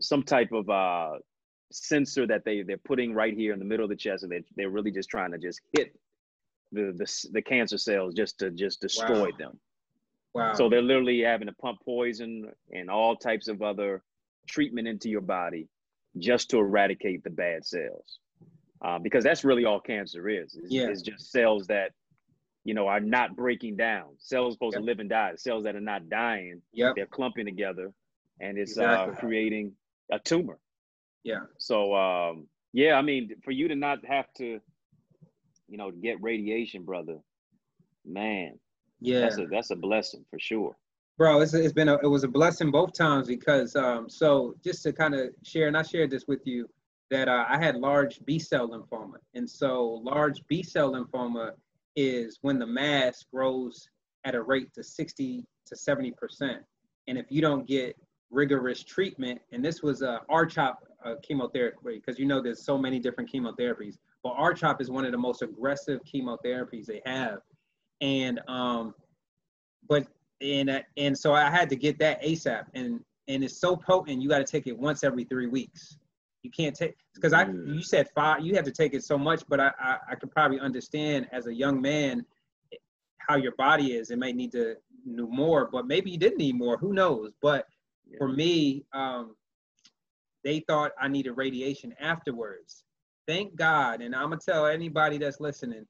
[0.00, 1.12] some type of uh
[1.70, 4.42] sensor that they they're putting right here in the middle of the chest and they
[4.56, 5.92] they're really just trying to just hit
[6.72, 9.36] the the, the cancer cells just to just destroy wow.
[9.38, 9.60] them.
[10.34, 10.54] Wow.
[10.54, 14.02] So they're literally having to pump poison and all types of other
[14.46, 15.68] treatment into your body
[16.18, 18.18] just to eradicate the bad cells
[18.82, 20.54] uh, because that's really all cancer is.
[20.54, 20.88] It's, yeah.
[20.88, 21.92] it's just cells that
[22.64, 24.06] you know are not breaking down.
[24.18, 24.82] Cells supposed yep.
[24.82, 25.32] to live and die.
[25.36, 26.94] Cells that are not dying, yep.
[26.96, 27.92] they're clumping together,
[28.40, 29.14] and it's uh, exactly.
[29.14, 29.72] uh, creating
[30.10, 30.58] a tumor.
[31.24, 31.40] Yeah.
[31.58, 34.60] So um, yeah, I mean, for you to not have to,
[35.68, 37.18] you know, get radiation, brother,
[38.04, 38.58] man.
[39.00, 39.20] Yeah.
[39.20, 40.76] That's a that's a blessing for sure.
[41.16, 44.82] Bro, it's, it's been a, it was a blessing both times because um so just
[44.84, 46.68] to kind of share and I shared this with you
[47.10, 49.16] that uh, I had large B cell lymphoma.
[49.34, 51.52] And so large B cell lymphoma
[51.96, 53.88] is when the mass grows
[54.24, 56.12] at a rate to 60 to 70%.
[57.06, 57.96] And if you don't get
[58.30, 62.98] rigorous treatment, and this was a R-CHOP uh, chemotherapy, because you know there's so many
[62.98, 67.38] different chemotherapies, but R-CHOP is one of the most aggressive chemotherapies they have.
[68.00, 68.94] And, um,
[69.88, 70.06] but,
[70.40, 72.64] and, uh, and so I had to get that ASAP.
[72.74, 75.96] And, and it's so potent, you got to take it once every three weeks.
[76.42, 77.74] You can't take because I mm.
[77.74, 78.44] you said five.
[78.44, 81.48] You have to take it so much, but I, I I could probably understand as
[81.48, 82.24] a young man
[83.18, 84.10] how your body is.
[84.10, 84.76] It may need to
[85.16, 86.78] do more, but maybe you didn't need more.
[86.78, 87.32] Who knows?
[87.42, 87.66] But
[88.10, 88.18] yeah.
[88.18, 89.34] for me, um,
[90.44, 92.84] they thought I needed radiation afterwards.
[93.26, 95.86] Thank God, and I'm gonna tell anybody that's listening.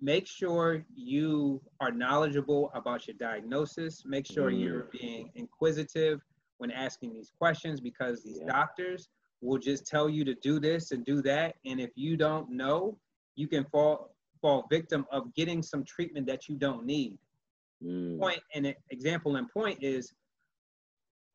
[0.00, 4.02] Make sure you are knowledgeable about your diagnosis.
[4.04, 4.60] Make sure mm.
[4.60, 6.20] you're being inquisitive
[6.58, 8.52] when asking these questions because these yeah.
[8.52, 9.08] doctors
[9.40, 11.56] will just tell you to do this and do that.
[11.64, 12.98] And if you don't know,
[13.36, 17.18] you can fall fall victim of getting some treatment that you don't need.
[17.82, 18.18] Mm.
[18.18, 20.12] Point and example and point is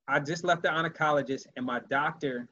[0.09, 2.47] I just left the oncologist and my doctor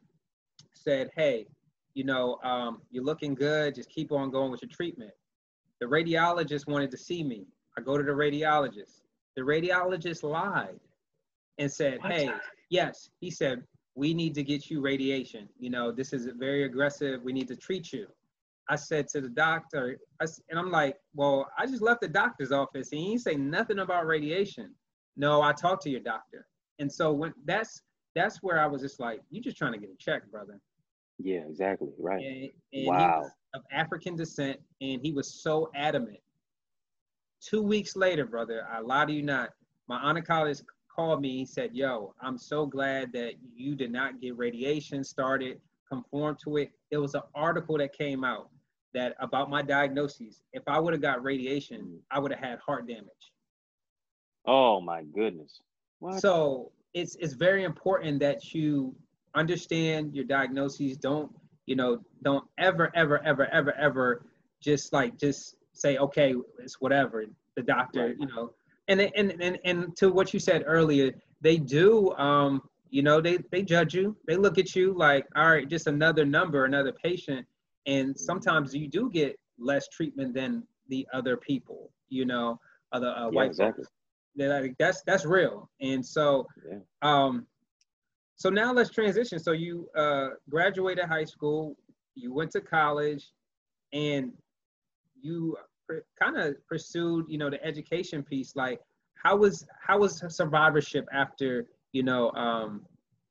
[0.74, 1.48] said, Hey,
[1.96, 5.12] you know, um, you're looking good, just keep on going with your treatment.
[5.82, 7.48] The radiologist wanted to see me.
[7.78, 9.02] I go to the radiologist.
[9.36, 10.80] The radiologist lied
[11.58, 12.12] and said, what?
[12.12, 12.30] Hey,
[12.70, 13.64] yes, he said,
[13.96, 15.50] we need to get you radiation.
[15.60, 17.24] You know, this is very aggressive.
[17.24, 18.08] We need to treat you.
[18.70, 22.52] I said to the doctor, I, and I'm like, well, I just left the doctor's
[22.52, 24.76] office and he didn't say nothing about radiation.
[25.16, 26.46] No, I talked to your doctor.
[26.80, 27.82] And so when that's
[28.16, 30.60] that's where I was just like, you're just trying to get a check, brother.
[31.20, 31.90] Yeah, exactly.
[32.00, 32.24] Right.
[32.24, 33.30] And, and wow.
[33.54, 36.20] of African descent, and he was so adamant.
[37.42, 39.52] Two weeks later, brother, I lie to you not,
[39.88, 40.64] my oncologist
[40.94, 41.38] called me.
[41.38, 46.58] He said, Yo, I'm so glad that you did not get radiation started, conform to
[46.58, 46.72] it.
[46.92, 48.50] There was an article that came out
[48.94, 50.42] that about my diagnosis.
[50.54, 51.98] If I would have got radiation, mm.
[52.10, 53.06] I would have had heart damage.
[54.46, 55.62] Oh my goodness.
[56.00, 56.20] What?
[56.20, 58.96] So it's it's very important that you
[59.36, 60.98] understand your diagnoses.
[60.98, 61.32] Don't,
[61.66, 64.26] you know, don't ever, ever, ever, ever, ever
[64.62, 67.26] just like just say, okay, it's whatever.
[67.56, 68.16] The doctor, right.
[68.20, 68.52] you know,
[68.88, 72.12] and and and and to what you said earlier, they do.
[72.14, 74.16] Um, you know, they they judge you.
[74.28, 77.46] They look at you like, all right, just another number, another patient.
[77.86, 81.92] And sometimes you do get less treatment than the other people.
[82.10, 82.60] You know,
[82.92, 83.84] other uh, yeah, white exactly.
[83.84, 83.97] folks.
[84.38, 85.70] Like, that's that's real.
[85.82, 86.78] And so, yeah.
[87.02, 87.48] um,
[88.36, 89.40] so now let's transition.
[89.40, 91.76] So you uh, graduated high school,
[92.16, 93.32] you went to college,
[93.94, 94.32] and
[95.20, 95.58] you
[96.22, 98.56] kind of pursued, you know, the education piece.
[98.56, 98.80] Like,
[99.16, 102.86] how was how was survivorship after, you know, um,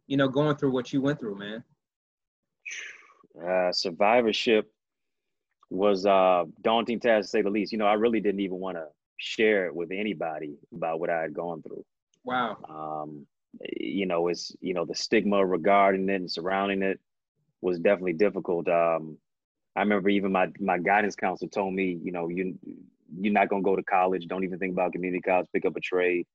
[0.09, 1.65] you know, going through what you went through, man?
[3.41, 4.73] Uh, survivorship
[5.71, 7.71] was uh, daunting task to say the least.
[7.73, 11.23] You know, I really didn't even want to share it with anybody about what I
[11.23, 11.85] had gone through.
[12.25, 12.57] Wow.
[12.69, 13.27] Um,
[13.79, 17.01] you know, it's you know the stigma regarding it and surrounding it
[17.61, 18.69] was definitely difficult.
[18.69, 19.19] Um,
[19.75, 22.59] I remember even my my guidance counselor told me, you know, you
[23.19, 24.27] you're not gonna go to college.
[24.27, 25.47] Don't even think about community college.
[25.53, 26.27] Pick up a trade.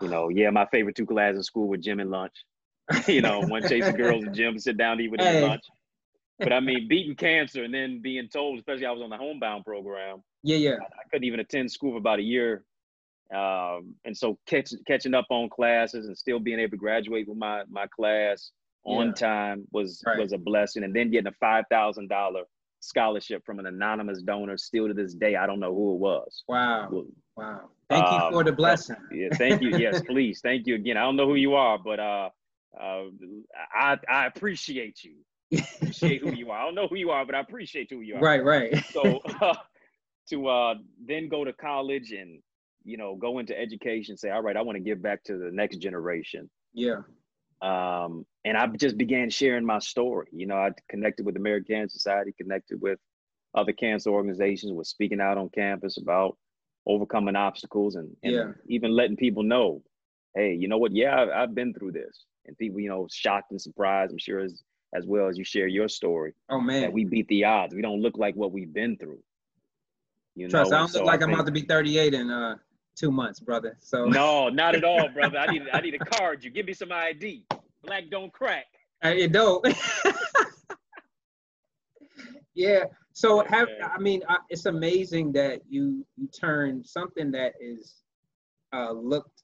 [0.00, 2.34] You know, yeah, my favorite two classes in school were gym and lunch.
[3.06, 5.46] you know, one chasing girls in gym, sit down to eat with hey.
[5.46, 5.62] lunch.
[6.42, 9.64] But I mean, beating cancer and then being told, especially I was on the homebound
[9.64, 10.22] program.
[10.42, 10.76] Yeah, yeah.
[10.80, 12.64] I, I couldn't even attend school for about a year.
[13.34, 17.38] Um, and so catch, catching up on classes and still being able to graduate with
[17.38, 18.50] my my class
[18.84, 19.12] on yeah.
[19.12, 20.18] time was right.
[20.18, 20.84] was a blessing.
[20.84, 22.42] And then getting a five thousand dollar
[22.80, 24.58] scholarship from an anonymous donor.
[24.58, 26.44] Still to this day, I don't know who it was.
[26.48, 27.04] Wow.
[27.36, 27.70] Wow.
[27.88, 28.96] Thank you for the um, blessing.
[29.12, 29.76] Yeah, thank you.
[29.78, 30.40] Yes, please.
[30.42, 30.96] Thank you again.
[30.96, 32.30] I don't know who you are, but uh,
[32.78, 33.04] uh,
[33.74, 35.14] I I appreciate you.
[35.58, 36.60] Appreciate who you are.
[36.60, 38.20] I don't know who you are, but I appreciate who you are.
[38.20, 38.84] Right, right.
[38.92, 39.54] so uh,
[40.28, 42.40] to uh, then go to college and
[42.84, 45.50] you know go into education, say, all right, I want to give back to the
[45.52, 46.50] next generation.
[46.72, 47.00] Yeah.
[47.60, 50.26] Um, and I just began sharing my story.
[50.32, 52.98] You know, I connected with the American Cancer Society, connected with
[53.54, 56.36] other cancer organizations, was speaking out on campus about
[56.86, 58.50] overcoming obstacles and, and yeah.
[58.66, 59.82] even letting people know,
[60.34, 60.92] hey, you know what?
[60.92, 62.24] Yeah, I've, I've, been through this.
[62.46, 64.62] And people, you know, shocked and surprised, I'm sure, as,
[64.94, 66.34] as well as you share your story.
[66.50, 66.82] Oh, man.
[66.82, 67.74] That we beat the odds.
[67.74, 69.20] We don't look like what we've been through.
[70.34, 70.76] You Trust, know?
[70.76, 72.56] I don't so look like I am about to be 38 in uh,
[72.96, 73.76] two months, brother.
[73.80, 75.38] So No, not at all, brother.
[75.38, 76.44] I need I need a card.
[76.44, 77.46] You give me some ID.
[77.82, 78.66] Black don't crack.
[79.04, 79.66] Uh, it don't.
[82.54, 87.96] yeah, so have I mean it's amazing that you you turn something that is
[88.72, 89.42] uh, looked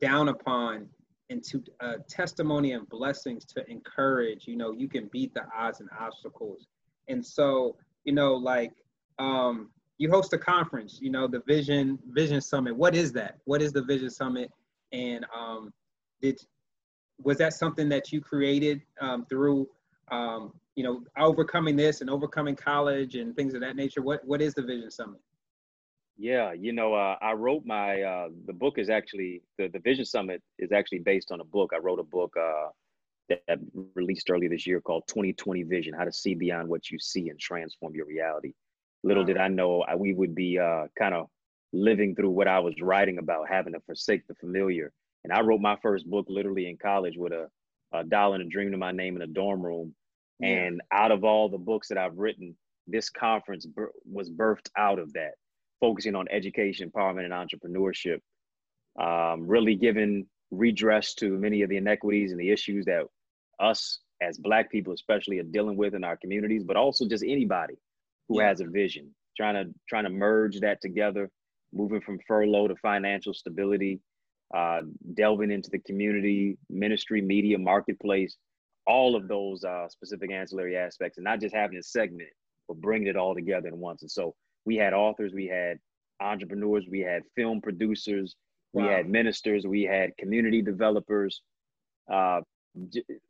[0.00, 0.88] down upon
[1.30, 4.46] into uh, testimony and blessings to encourage.
[4.46, 6.66] You know, you can beat the odds and obstacles.
[7.08, 8.72] And so, you know, like
[9.18, 10.98] um, you host a conference.
[11.00, 12.76] You know, the Vision Vision Summit.
[12.76, 13.38] What is that?
[13.44, 14.50] What is the Vision Summit?
[14.92, 15.72] And um,
[16.20, 16.40] did
[17.22, 19.68] was that something that you created um, through
[20.10, 24.00] um, you know, overcoming this and overcoming college and things of that nature.
[24.00, 25.20] What what is the Vision Summit?
[26.18, 30.04] Yeah, you know, uh, I wrote my uh, the book is actually the the Vision
[30.04, 31.70] Summit is actually based on a book.
[31.74, 32.68] I wrote a book uh,
[33.28, 33.58] that, that
[33.94, 37.38] released earlier this year called 2020 Vision: How to See Beyond What You See and
[37.38, 38.52] Transform Your Reality.
[39.04, 39.28] Little wow.
[39.28, 41.28] did I know I, we would be uh, kind of
[41.72, 44.90] living through what I was writing about, having to forsake the familiar.
[45.22, 47.48] And I wrote my first book literally in college with a,
[47.92, 49.94] a dollar and a dream to my name in a dorm room
[50.40, 53.66] and out of all the books that I've written, this conference
[54.04, 55.32] was birthed out of that,
[55.80, 58.20] focusing on education, empowerment, and entrepreneurship,
[59.00, 63.02] um, really giving redress to many of the inequities and the issues that
[63.60, 67.74] us as Black people, especially, are dealing with in our communities, but also just anybody
[68.28, 68.48] who yeah.
[68.48, 71.30] has a vision, trying to trying to merge that together,
[71.72, 74.00] moving from furlough to financial stability,
[74.54, 74.80] uh,
[75.14, 78.36] delving into the community, ministry, media, marketplace,
[78.86, 82.30] all of those uh, specific ancillary aspects and not just having a segment,
[82.66, 84.02] but bringing it all together in once.
[84.02, 85.78] And so we had authors, we had
[86.20, 88.34] entrepreneurs, we had film producers,
[88.72, 88.82] wow.
[88.82, 91.42] we had ministers, we had community developers.
[92.10, 92.40] Uh,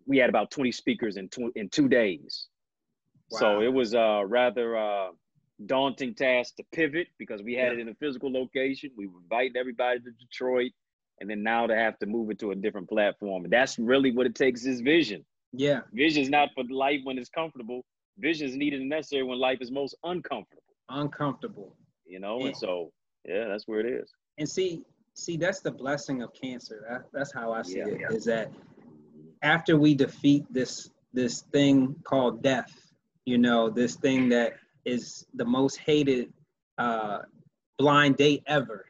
[0.06, 2.48] we had about 20 speakers in, two, in two days.
[3.30, 3.38] Wow.
[3.38, 5.08] So it was a rather uh,
[5.66, 7.72] daunting task to pivot because we had yeah.
[7.74, 8.90] it in a physical location.
[8.96, 10.72] We were inviting everybody to Detroit
[11.20, 13.46] and then now to have to move it to a different platform.
[13.48, 15.24] That's really what it takes is vision.
[15.52, 15.80] Yeah.
[15.92, 17.84] Vision is not for life when it's comfortable.
[18.18, 20.62] Vision is needed and necessary when life is most uncomfortable.
[20.88, 21.74] Uncomfortable.
[22.06, 22.92] You know, and, and so
[23.24, 24.10] yeah, that's where it is.
[24.38, 24.82] And see,
[25.14, 26.86] see, that's the blessing of cancer.
[26.88, 28.00] That, that's how I see yeah, it.
[28.00, 28.16] Yeah.
[28.16, 28.52] Is that
[29.42, 32.72] after we defeat this this thing called death,
[33.24, 36.32] you know, this thing that is the most hated
[36.78, 37.18] uh,
[37.78, 38.86] blind date ever.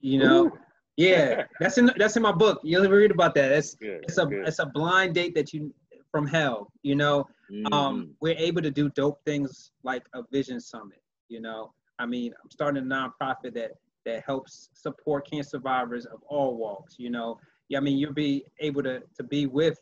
[0.00, 0.58] You know, Ooh.
[0.96, 2.60] yeah, that's in that's in my book.
[2.62, 3.52] You'll read about that.
[3.52, 4.46] It's good, it's a good.
[4.46, 5.72] it's a blind date that you
[6.10, 7.72] from hell you know um, mm-hmm.
[7.72, 12.32] um, we're able to do dope things like a vision summit you know i mean
[12.42, 13.72] i'm starting a nonprofit that
[14.04, 17.38] that helps support cancer survivors of all walks you know
[17.68, 19.80] yeah i mean you'll be able to to be with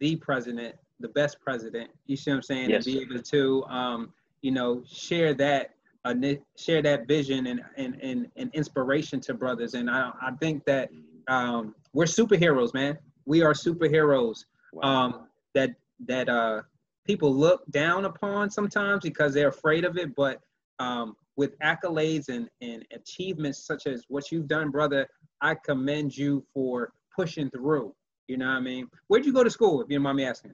[0.00, 2.86] the president the best president you see what i'm saying yes.
[2.86, 5.70] and be able to um, you know share that
[6.04, 6.14] uh,
[6.58, 10.90] share that vision and, and and and inspiration to brothers and i i think that
[11.28, 14.82] um, we're superheroes man we are superheroes wow.
[14.82, 15.70] um, that
[16.06, 16.62] that uh,
[17.06, 20.14] people look down upon sometimes because they're afraid of it.
[20.14, 20.40] But
[20.78, 25.06] um, with accolades and, and achievements such as what you've done, brother,
[25.40, 27.94] I commend you for pushing through.
[28.28, 28.88] You know what I mean?
[29.08, 30.52] Where'd you go to school, if you don't mind me asking?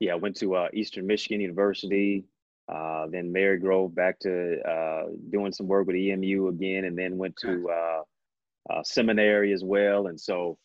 [0.00, 2.24] Yeah, I went to uh, Eastern Michigan University.
[2.70, 7.36] uh, then Marygrove back to uh, doing some work with EMU again, and then went
[7.36, 10.06] to uh, uh, seminary as well.
[10.06, 10.56] And so,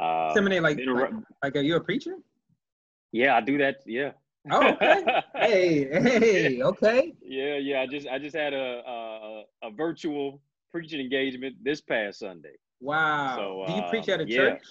[0.00, 1.10] uh, seminary like, like,
[1.42, 2.14] like are you a preacher?
[3.12, 3.78] Yeah, I do that.
[3.86, 4.12] Yeah.
[4.50, 5.04] Oh, okay.
[5.34, 7.12] hey, hey, okay.
[7.20, 7.82] Yeah, yeah.
[7.82, 12.54] I just I just had a a, a virtual preaching engagement this past Sunday.
[12.80, 13.64] Wow.
[13.66, 14.36] So, do you preach at a yeah.
[14.36, 14.62] church?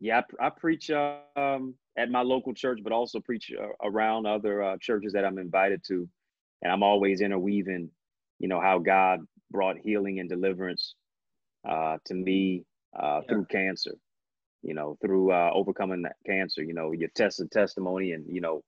[0.00, 4.62] Yeah, I, I preach um, at my local church, but also preach uh, around other
[4.62, 6.08] uh, churches that I'm invited to,
[6.62, 7.90] and I'm always interweaving,
[8.38, 10.94] you know, how God brought healing and deliverance
[11.68, 12.64] uh, to me
[12.98, 13.28] uh, yeah.
[13.28, 13.94] through cancer,
[14.62, 16.62] you know, through uh, overcoming that cancer.
[16.62, 18.62] You know, your test of testimony, and you know,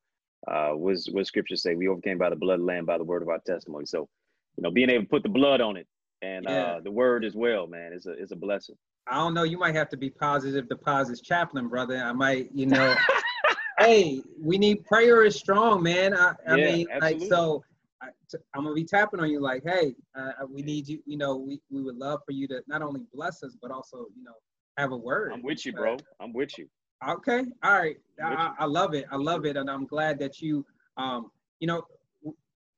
[0.48, 3.04] uh, was what scriptures say we overcame by the blood of the Lamb, by the
[3.04, 3.86] word of our testimony.
[3.86, 4.08] So,
[4.56, 5.86] you know, being able to put the blood on it
[6.22, 6.62] and yeah.
[6.62, 8.76] uh, the word as well, man, is a is a blessing.
[9.06, 9.42] I don't know.
[9.42, 11.96] You might have to be positive deposits chaplain, brother.
[11.96, 12.94] I might, you know.
[13.78, 16.14] hey, we need prayer is strong, man.
[16.14, 17.20] I, I yeah, mean, absolutely.
[17.20, 17.64] like so.
[18.02, 18.08] I,
[18.56, 21.00] am gonna be tapping on you like, hey, uh, we need you.
[21.04, 24.06] You know, we, we would love for you to not only bless us, but also,
[24.16, 24.32] you know,
[24.80, 25.32] have a word.
[25.32, 25.96] I'm with you, bro.
[26.20, 26.66] I'm with you.
[27.06, 27.96] Okay, all right.
[28.22, 29.06] I, I, love it.
[29.10, 30.66] I love it, and I'm glad that you,
[30.98, 31.82] um, you know,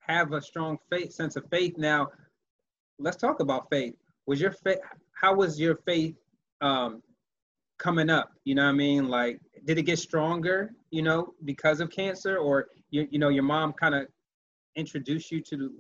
[0.01, 1.75] have a strong faith, sense of faith.
[1.77, 2.09] Now,
[2.99, 3.95] let's talk about faith.
[4.27, 4.79] Was your faith?
[5.21, 6.15] How was your faith
[6.61, 7.03] um,
[7.79, 8.31] coming up?
[8.45, 9.09] You know what I mean?
[9.09, 10.73] Like, did it get stronger?
[10.91, 14.07] You know, because of cancer, or you you know your mom kind of
[14.77, 15.73] introduced you to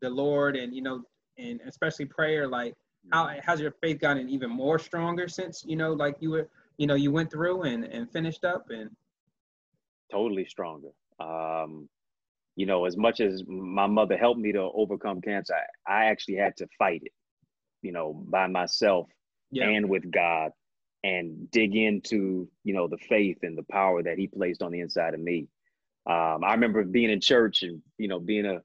[0.00, 1.02] the Lord, and you know,
[1.36, 2.48] and especially prayer.
[2.48, 2.74] Like,
[3.12, 6.86] how has your faith gotten even more stronger since you know, like you were, you
[6.86, 8.90] know, you went through and and finished up and
[10.10, 10.88] totally stronger.
[11.18, 11.88] Um,
[12.56, 15.54] you know, as much as my mother helped me to overcome cancer,
[15.86, 17.12] I, I actually had to fight it,
[17.82, 19.08] you know, by myself
[19.50, 19.68] yeah.
[19.68, 20.52] and with God
[21.02, 24.80] and dig into, you know, the faith and the power that he placed on the
[24.80, 25.48] inside of me.
[26.06, 28.60] Um, I remember being in church and, you know, being a,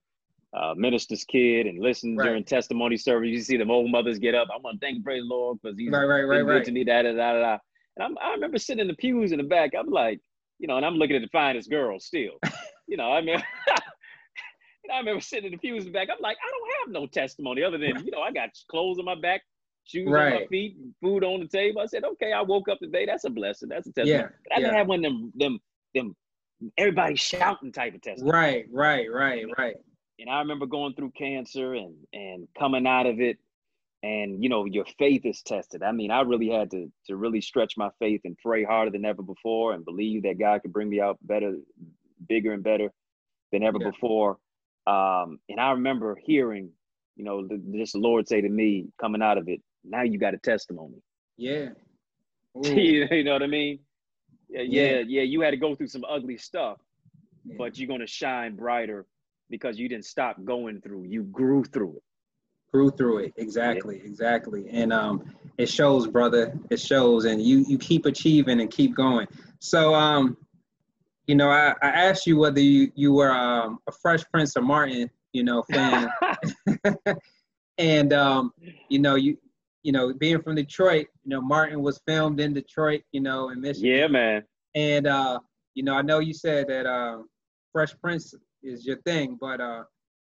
[0.55, 2.27] Uh, minister's kid and listen right.
[2.27, 3.29] during testimony service.
[3.29, 4.47] You see them old mothers get up.
[4.55, 6.63] I'm gonna thank praise the Lord because he's right, right, right, right.
[6.63, 6.85] to me.
[6.85, 7.57] Da da da da.
[7.97, 9.71] And I'm, I remember sitting in the pews in the back.
[9.77, 10.21] I'm like,
[10.59, 12.39] you know, and I'm looking at the finest girls still.
[12.87, 13.35] you know, I mean,
[13.67, 16.07] and I remember sitting in the pews in the back.
[16.09, 19.05] I'm like, I don't have no testimony other than, you know, I got clothes on
[19.05, 19.41] my back,
[19.83, 20.33] shoes right.
[20.33, 21.81] on my feet, food on the table.
[21.81, 23.05] I said, okay, I woke up today.
[23.05, 23.69] That's a blessing.
[23.69, 24.23] That's a testimony.
[24.23, 25.59] Yeah, but I didn't have one of them, them,
[25.93, 26.15] them,
[26.77, 28.31] everybody shouting type of testimony.
[28.31, 29.75] Right, right, right, right.
[30.19, 33.37] And I remember going through cancer and and coming out of it,
[34.03, 35.83] and you know, your faith is tested.
[35.83, 39.05] I mean, I really had to to really stretch my faith and pray harder than
[39.05, 41.55] ever before, and believe that God could bring me out better,
[42.27, 42.91] bigger and better
[43.51, 43.89] than ever yeah.
[43.89, 44.37] before.
[44.87, 46.69] Um, and I remember hearing,
[47.15, 50.19] you know, the, just the Lord say to me coming out of it, now you
[50.19, 51.01] got a testimony.
[51.37, 51.69] Yeah.
[52.63, 53.79] you know what I mean?
[54.47, 56.77] Yeah, yeah, yeah, You had to go through some ugly stuff,
[57.43, 57.55] yeah.
[57.57, 59.05] but you're gonna shine brighter
[59.49, 61.03] because you didn't stop going through.
[61.03, 62.03] You grew through it.
[62.71, 63.33] Grew through it.
[63.37, 64.05] Exactly, yeah.
[64.05, 64.67] exactly.
[64.69, 66.57] And um, it shows, brother.
[66.69, 69.27] It shows, and you you keep achieving and keep going.
[69.59, 70.37] So um,
[71.27, 74.63] you know, I, I asked you whether you, you were um, a Fresh Prince of
[74.63, 76.09] Martin, you know, fan.
[77.77, 78.51] and um,
[78.89, 79.37] you know, you
[79.83, 83.61] you know, being from Detroit, you know, Martin was filmed in Detroit, you know, in
[83.61, 83.89] Michigan.
[83.91, 84.43] Yeah, man.
[84.73, 85.39] And uh,
[85.75, 87.19] you know, I know you said that uh,
[87.71, 88.33] Fresh Prince
[88.65, 89.83] is your thing, but uh,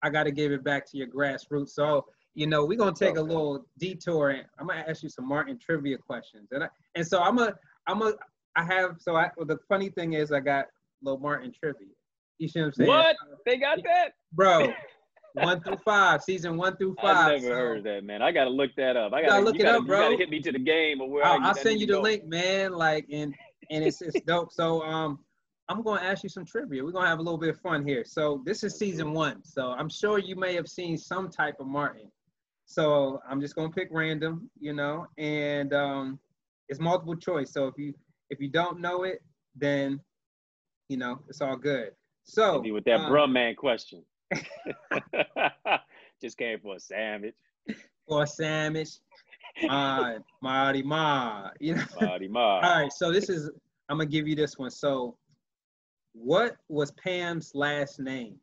[0.03, 1.71] I got to give it back to your grassroots.
[1.71, 5.29] So, you know, we're gonna take a little detour, and I'm gonna ask you some
[5.29, 6.49] Martin trivia questions.
[6.53, 7.55] And I, and so I'm a
[7.87, 8.13] I'm a
[8.57, 10.67] I have so I well, the funny thing is I got
[11.03, 11.89] Low Martin trivia.
[12.39, 12.89] You see what I'm saying?
[12.89, 13.17] What?
[13.45, 14.11] They got that?
[14.33, 14.73] Bro,
[15.35, 17.17] one through five, season one through five.
[17.17, 17.55] I've never so.
[17.55, 18.23] heard that, man.
[18.23, 19.13] I gotta look that up.
[19.13, 19.99] I gotta, gotta look it gotta, up, bro.
[19.99, 22.03] You gotta hit me to the game or where I'll, I'll send you the go.
[22.03, 22.73] link, man.
[22.73, 23.35] Like and
[23.71, 24.53] and it's it's dope.
[24.53, 25.19] So um
[25.69, 26.83] I'm gonna ask you some trivia.
[26.83, 28.05] We're gonna have a little bit of fun here.
[28.05, 29.45] So this is season one.
[29.45, 32.11] So I'm sure you may have seen some type of Martin.
[32.65, 36.19] So I'm just gonna pick random, you know, and um
[36.69, 37.53] it's multiple choice.
[37.53, 37.93] So if you
[38.31, 39.23] if you don't know it,
[39.55, 40.01] then
[40.89, 41.91] you know, it's all good.
[42.25, 44.03] So with that um, brum man question.
[46.21, 47.35] Just came for a sandwich.
[48.09, 48.91] For a sandwich.
[49.69, 51.51] Uh Marty Ma.
[51.59, 51.85] You know.
[52.01, 52.61] Marty Ma.
[52.61, 53.51] All right, so this is
[53.89, 54.71] I'm gonna give you this one.
[54.71, 55.17] So
[56.13, 58.37] what was Pam's last name?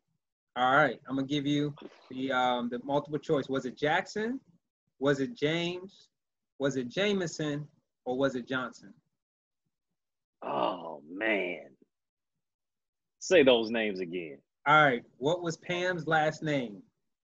[0.56, 1.74] All right, I'm gonna give you
[2.10, 3.48] the um the multiple choice.
[3.48, 4.40] Was it Jackson?
[4.98, 6.08] Was it James?
[6.58, 7.66] Was it Jameson?
[8.06, 8.94] Or was it Johnson?
[10.42, 11.66] Oh man.
[13.18, 14.38] Say those names again.
[14.66, 15.02] All right.
[15.18, 16.82] What was Pam's last name?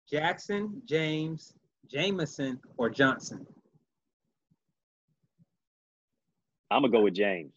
[0.09, 1.53] Jackson, James,
[1.91, 3.45] Jameson, or Johnson?
[6.71, 7.56] I'm gonna go with James.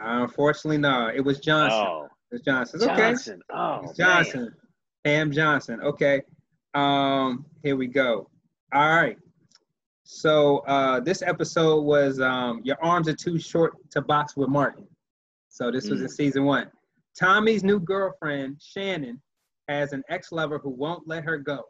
[0.00, 1.10] Unfortunately, no.
[1.14, 1.80] It was Johnson.
[1.80, 2.08] Oh.
[2.30, 2.82] It's Johnson.
[2.82, 2.96] Okay.
[2.96, 3.40] Johnson.
[3.50, 4.40] Oh, it's Johnson.
[4.40, 4.52] Man.
[5.04, 5.80] Pam Johnson.
[5.82, 6.22] Okay.
[6.74, 8.28] Um, here we go.
[8.72, 9.16] All right.
[10.02, 14.86] So uh, this episode was um, Your Arms Are Too Short to Box with Martin.
[15.48, 16.04] So this was mm.
[16.04, 16.70] in season one.
[17.18, 19.22] Tommy's new girlfriend, Shannon,
[19.68, 21.66] has an ex-lover who won't let her go.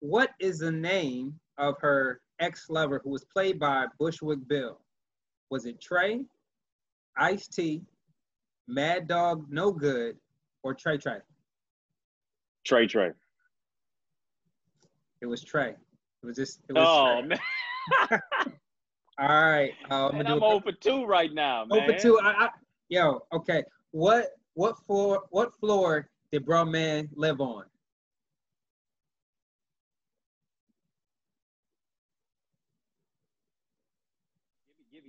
[0.00, 4.78] What is the name of her ex-lover who was played by Bushwick Bill?
[5.50, 6.24] Was it Trey,
[7.18, 7.82] Ice T,
[8.66, 10.16] Mad Dog No Good,
[10.62, 11.18] or Trey Trey?
[12.64, 13.10] Trey Trey.
[15.20, 15.70] It was Trey.
[16.22, 16.60] It was just.
[16.68, 17.28] It was oh Trey.
[17.28, 18.20] man.
[19.20, 19.72] All right.
[19.90, 21.82] Uh, I'm, I'm over two right now, man.
[21.82, 22.20] Over two.
[22.22, 22.48] I, I,
[22.88, 23.64] yo, okay.
[23.90, 27.64] What what floor what floor did bro man live on?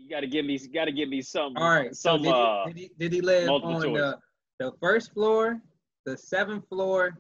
[0.10, 1.56] You gotta give me, you gotta give me some.
[1.56, 1.96] All right.
[1.96, 2.18] Some.
[2.18, 3.96] So did, uh, he, did, he, did he live on choice.
[3.96, 4.18] the
[4.58, 5.62] the first floor,
[6.08, 7.16] the seventh floor,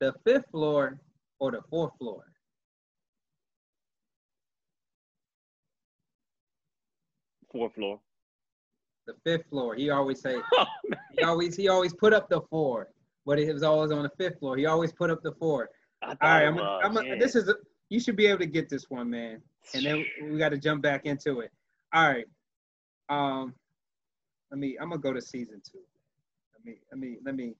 [0.00, 1.00] the fifth floor,
[1.40, 2.24] or the fourth floor?
[7.50, 7.98] Fourth floor.
[9.06, 9.74] The fifth floor.
[9.74, 10.36] He always say.
[10.58, 10.66] Oh,
[11.16, 12.88] he always he always put up the four,
[13.24, 14.58] but it was always on the fifth floor.
[14.58, 15.70] He always put up the four.
[16.02, 17.54] All right, I'm, I'm this is a,
[17.88, 19.40] you should be able to get this one, man.
[19.74, 21.50] And then we got to jump back into it.
[21.92, 22.26] All right.
[23.08, 23.54] Um,
[24.50, 24.76] let me.
[24.80, 25.80] I'm gonna go to season two.
[26.54, 26.78] Let me.
[26.90, 27.18] Let me.
[27.24, 27.54] Let me.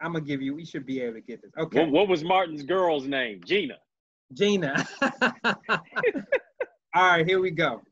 [0.00, 0.54] I'm gonna give you.
[0.54, 1.52] We should be able to get this.
[1.58, 1.80] Okay.
[1.80, 3.40] What, what was Martin's girl's name?
[3.44, 3.78] Gina.
[4.32, 4.86] Gina.
[5.44, 5.56] All
[6.94, 7.26] right.
[7.26, 7.82] Here we go.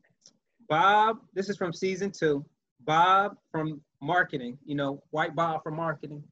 [0.67, 1.19] Bob.
[1.33, 2.45] This is from season two.
[2.81, 4.57] Bob from marketing.
[4.65, 6.23] You know, White Bob from marketing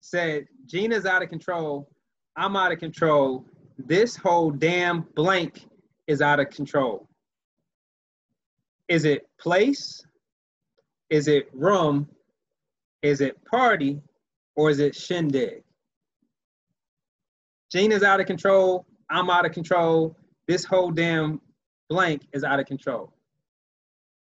[0.00, 1.88] said Gina's out of control.
[2.36, 3.44] I'm out of control.
[3.78, 5.66] This whole damn blank
[6.06, 7.08] is out of control.
[8.88, 10.04] Is it place?
[11.10, 12.08] Is it room?
[13.02, 14.00] Is it party?
[14.54, 15.62] Or is it shindig?
[17.70, 18.86] Gina's out of control.
[19.10, 20.16] I'm out of control.
[20.46, 21.40] This whole damn
[21.88, 23.12] blank is out of control.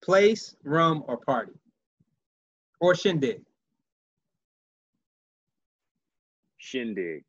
[0.03, 1.53] Place, room, or party?
[2.81, 3.43] Or shindig?
[6.59, 7.25] Shindig.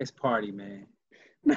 [0.00, 0.86] It's party, man.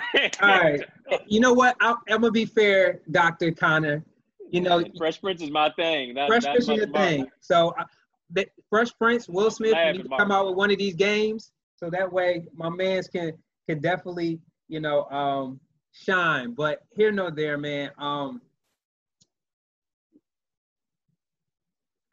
[0.41, 0.81] All right.
[1.27, 1.75] You know what?
[1.79, 4.03] i am gonna be fair, Doctor Connor
[4.49, 6.13] you know, Fresh Prince is my thing.
[6.15, 7.27] That, Fresh Prince is your thing.
[7.39, 7.83] So, uh,
[8.31, 11.89] the, Fresh Prince, Will Smith, need to come out with one of these games, so
[11.89, 13.33] that way my man's can
[13.67, 15.59] can definitely, you know, um,
[15.91, 16.53] shine.
[16.53, 17.91] But here no there, man.
[17.97, 18.41] Um,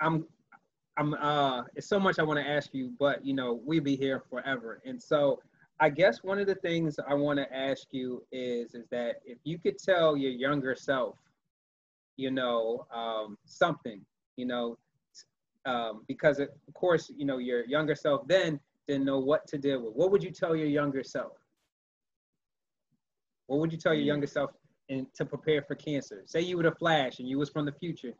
[0.00, 0.26] I'm
[0.96, 3.96] I'm uh it's so much I want to ask you, but you know, we be
[3.96, 4.82] here forever.
[4.84, 5.40] And so
[5.80, 9.38] I guess one of the things I want to ask you is is that if
[9.44, 11.16] you could tell your younger self
[12.16, 14.00] you know, um, something,
[14.36, 14.78] you know,
[15.64, 18.58] um, because of course, you know, your younger self then
[18.88, 19.94] didn't know what to deal with.
[19.94, 21.32] What would you tell your younger self?
[23.46, 24.08] What would you tell your mm.
[24.08, 24.50] younger self
[24.88, 26.22] and to prepare for cancer?
[26.26, 28.12] Say you were the Flash and you was from the future,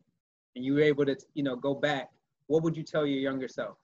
[0.55, 2.11] and you were able to, you know, go back.
[2.47, 3.77] What would you tell your younger self?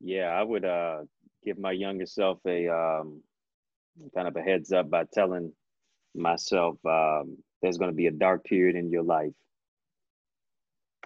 [0.00, 1.00] Yeah, I would uh,
[1.44, 3.22] give my younger self a um,
[4.14, 5.52] kind of a heads up by telling
[6.14, 9.32] myself um, there's going to be a dark period in your life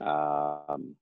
[0.01, 0.97] um,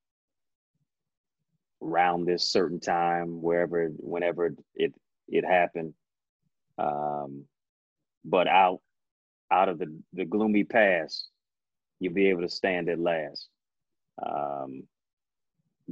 [1.81, 4.93] around this certain time, wherever, whenever it
[5.27, 5.93] it happened.
[6.77, 7.45] Um,
[8.25, 8.81] but out
[9.51, 11.29] out of the the gloomy past,
[11.99, 13.47] you'll be able to stand at last.
[14.25, 14.83] Um,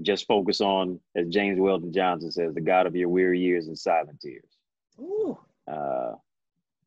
[0.01, 3.77] just focus on, as James Weldon Johnson says, the God of your weary years and
[3.77, 4.49] silent tears.
[4.99, 5.37] Ooh.
[5.69, 6.13] Uh,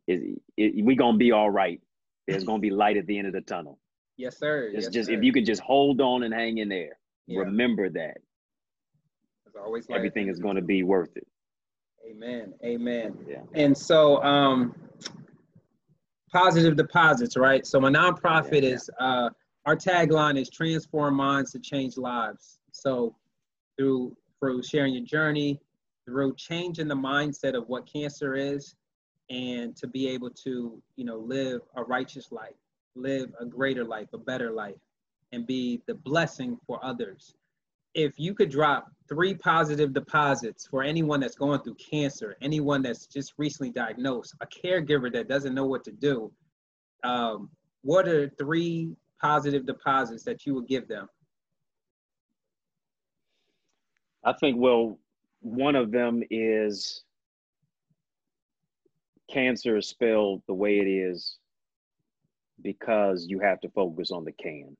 [0.07, 1.81] it, it, we gonna be all right
[2.27, 3.79] there's going to be light at the end of the tunnel.
[4.17, 4.71] Yes, sir.
[4.73, 5.17] It's yes, just sir.
[5.17, 6.99] if you can just hold on and hang in there.
[7.27, 7.41] Yeah.
[7.41, 8.19] Remember that.
[9.61, 11.27] always everything is going to be worth it.
[12.09, 12.53] Amen.
[12.65, 13.17] Amen.
[13.27, 13.41] Yeah.
[13.55, 14.75] And so um
[16.31, 17.67] positive deposits, right?
[17.67, 19.31] So my nonprofit yeah, is uh
[19.67, 22.59] our tagline is transform minds to change lives.
[22.73, 23.17] So
[23.79, 25.59] through through sharing your journey,
[26.05, 28.75] through changing the mindset of what cancer is,
[29.31, 32.57] and to be able to, you know, live a righteous life,
[32.95, 34.77] live a greater life, a better life,
[35.33, 37.35] and be the blessing for others.
[37.95, 43.07] If you could drop three positive deposits for anyone that's going through cancer, anyone that's
[43.07, 46.33] just recently diagnosed, a caregiver that doesn't know what to do,
[47.05, 47.51] um,
[47.83, 51.09] what are three positive deposits that you would give them?
[54.25, 54.99] I think, well,
[55.41, 57.05] one of them is
[59.31, 61.39] cancer is spelled the way it is
[62.63, 64.77] because you have to focus on the can.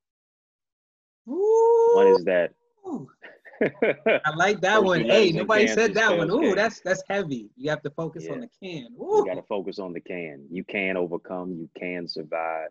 [1.29, 1.93] Ooh.
[1.95, 2.53] What is that?
[4.25, 5.05] I like that First one.
[5.05, 6.31] Hey, nobody said that one.
[6.31, 6.57] Ooh, can.
[6.57, 7.49] that's that's heavy.
[7.57, 8.33] You have to focus yeah.
[8.33, 8.89] on the can.
[9.01, 9.19] Ooh.
[9.19, 10.47] You got to focus on the can.
[10.51, 11.53] You can overcome.
[11.53, 12.69] You can survive.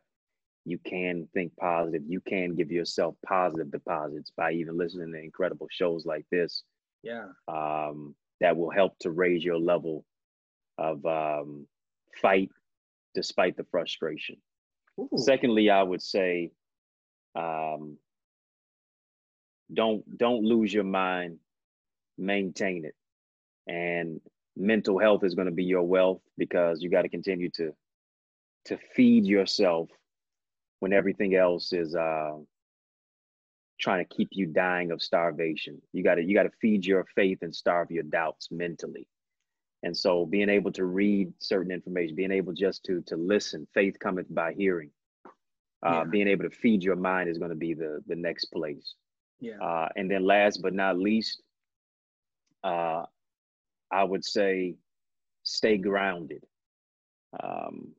[0.65, 2.03] You can think positive.
[2.07, 6.63] You can give yourself positive deposits by even listening to incredible shows like this.
[7.01, 7.28] Yeah.
[7.47, 10.05] Um, that will help to raise your level
[10.78, 11.67] of um,
[12.21, 12.51] fight
[13.13, 14.38] despite the frustration.
[14.99, 15.09] Ooh.
[15.15, 16.51] Secondly, I would say
[17.36, 17.97] um,
[19.74, 21.39] don't don't lose your mind
[22.17, 22.95] maintain it
[23.67, 24.21] and
[24.55, 27.74] mental health is going to be your wealth because you got to continue to
[28.65, 29.89] to feed yourself
[30.80, 32.34] when everything else is uh,
[33.80, 37.05] trying to keep you dying of starvation you got to you got to feed your
[37.15, 39.07] faith and starve your doubts mentally
[39.84, 43.97] and so being able to read certain information being able just to to listen faith
[43.99, 44.89] cometh by hearing
[45.86, 46.03] uh, yeah.
[46.05, 48.95] being able to feed your mind is going to be the the next place
[49.43, 49.57] yeah.
[49.61, 51.41] Uh, and then last but not least,
[52.63, 53.03] uh,
[53.91, 54.75] I would say
[55.43, 56.45] stay grounded.
[57.43, 57.89] Um,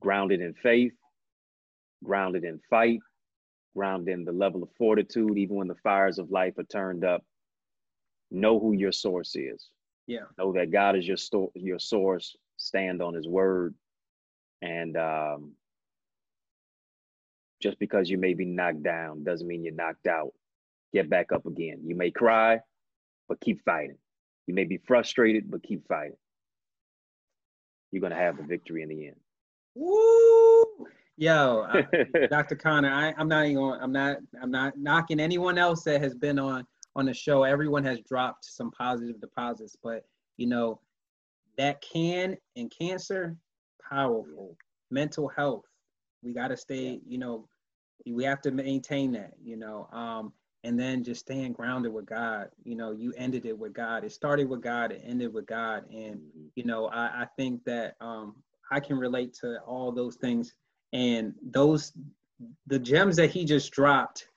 [0.00, 0.92] grounded in faith,
[2.04, 3.00] grounded in fight,
[3.74, 7.24] grounded in the level of fortitude, even when the fires of life are turned up.
[8.30, 9.68] Know who your source is.
[10.06, 10.24] Yeah.
[10.38, 12.36] Know that God is your sto- your source.
[12.56, 13.74] Stand on His word,
[14.62, 15.52] and um,
[17.60, 20.32] just because you may be knocked down doesn't mean you're knocked out.
[20.92, 21.80] Get back up again.
[21.84, 22.60] You may cry,
[23.28, 23.98] but keep fighting.
[24.46, 26.16] You may be frustrated, but keep fighting.
[27.90, 29.16] You're gonna have the victory in the end.
[29.74, 30.86] Woo!
[31.16, 31.66] Yo,
[32.28, 32.56] Dr.
[32.56, 33.62] Connor, I, am not even.
[33.80, 34.18] I'm not.
[34.42, 36.66] I'm not knocking anyone else that has been on
[36.96, 37.42] on the show.
[37.42, 40.04] Everyone has dropped some positive deposits, but
[40.36, 40.80] you know
[41.56, 43.36] that can and cancer,
[43.88, 44.56] powerful.
[44.90, 45.64] Mental health,
[46.22, 47.00] we got to stay.
[47.06, 47.48] You know,
[48.06, 49.88] we have to maintain that, you know.
[49.92, 50.32] Um,
[50.64, 52.48] and then just staying grounded with God.
[52.64, 54.02] You know, you ended it with God.
[54.02, 55.84] It started with God, it ended with God.
[55.90, 56.46] And, mm-hmm.
[56.54, 58.36] you know, I, I think that um,
[58.72, 60.54] I can relate to all those things.
[60.92, 61.92] And those,
[62.66, 64.28] the gems that he just dropped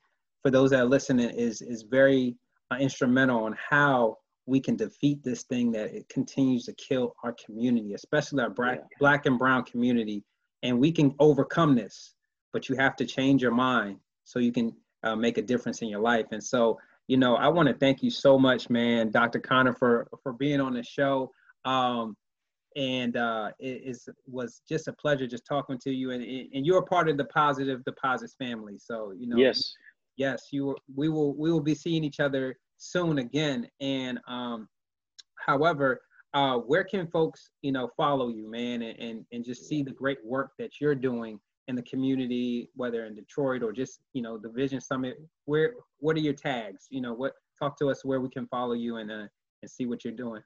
[0.42, 2.36] for those that are listening is, is very
[2.80, 7.94] instrumental on how we can defeat this thing that it continues to kill our community,
[7.94, 8.98] especially our black, yeah.
[9.00, 10.24] black and brown community.
[10.64, 12.16] And we can overcome this
[12.54, 15.90] but you have to change your mind so you can uh, make a difference in
[15.90, 16.26] your life.
[16.32, 19.40] And so, you know, I want to thank you so much, man, Dr.
[19.40, 21.32] Connor, for for being on the show.
[21.66, 22.16] Um,
[22.76, 26.12] and uh, it is was just a pleasure just talking to you.
[26.12, 28.78] And and you're a part of the Positive Deposits family.
[28.78, 29.72] So you know, yes,
[30.18, 33.68] yes, you we will we will be seeing each other soon again.
[33.80, 34.68] And um,
[35.46, 36.02] however,
[36.34, 39.92] uh, where can folks you know follow you, man, and, and and just see the
[39.92, 44.38] great work that you're doing in the community, whether in Detroit or just you know
[44.38, 45.18] the Vision Summit?
[45.46, 46.88] Where what are your tags?
[46.90, 49.28] You know, what talk to us where we can follow you and uh,
[49.62, 50.42] and see what you're doing.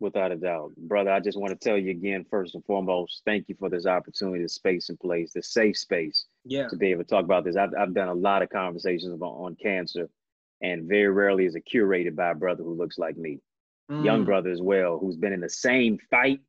[0.00, 1.10] Without a doubt, brother.
[1.10, 4.42] I just want to tell you again, first and foremost, thank you for this opportunity,
[4.42, 7.56] the space and place, the safe space, yeah, to be able to talk about this.
[7.56, 10.08] I've I've done a lot of conversations about, on cancer,
[10.62, 13.40] and very rarely is it curated by a brother who looks like me,
[13.90, 14.04] mm.
[14.04, 16.40] young brother as well, who's been in the same fight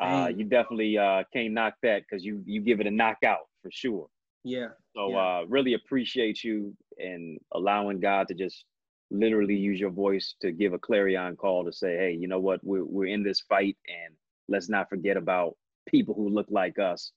[0.00, 3.70] uh, you definitely uh, can't knock that because you you give it a knockout for
[3.70, 4.08] sure.
[4.44, 4.68] Yeah.
[4.96, 5.18] So yeah.
[5.18, 8.64] Uh, really appreciate you and allowing God to just
[9.10, 12.60] literally use your voice to give a clarion call to say, hey, you know what,
[12.62, 14.14] we're we're in this fight and
[14.48, 15.56] let's not forget about
[15.86, 17.12] people who look like us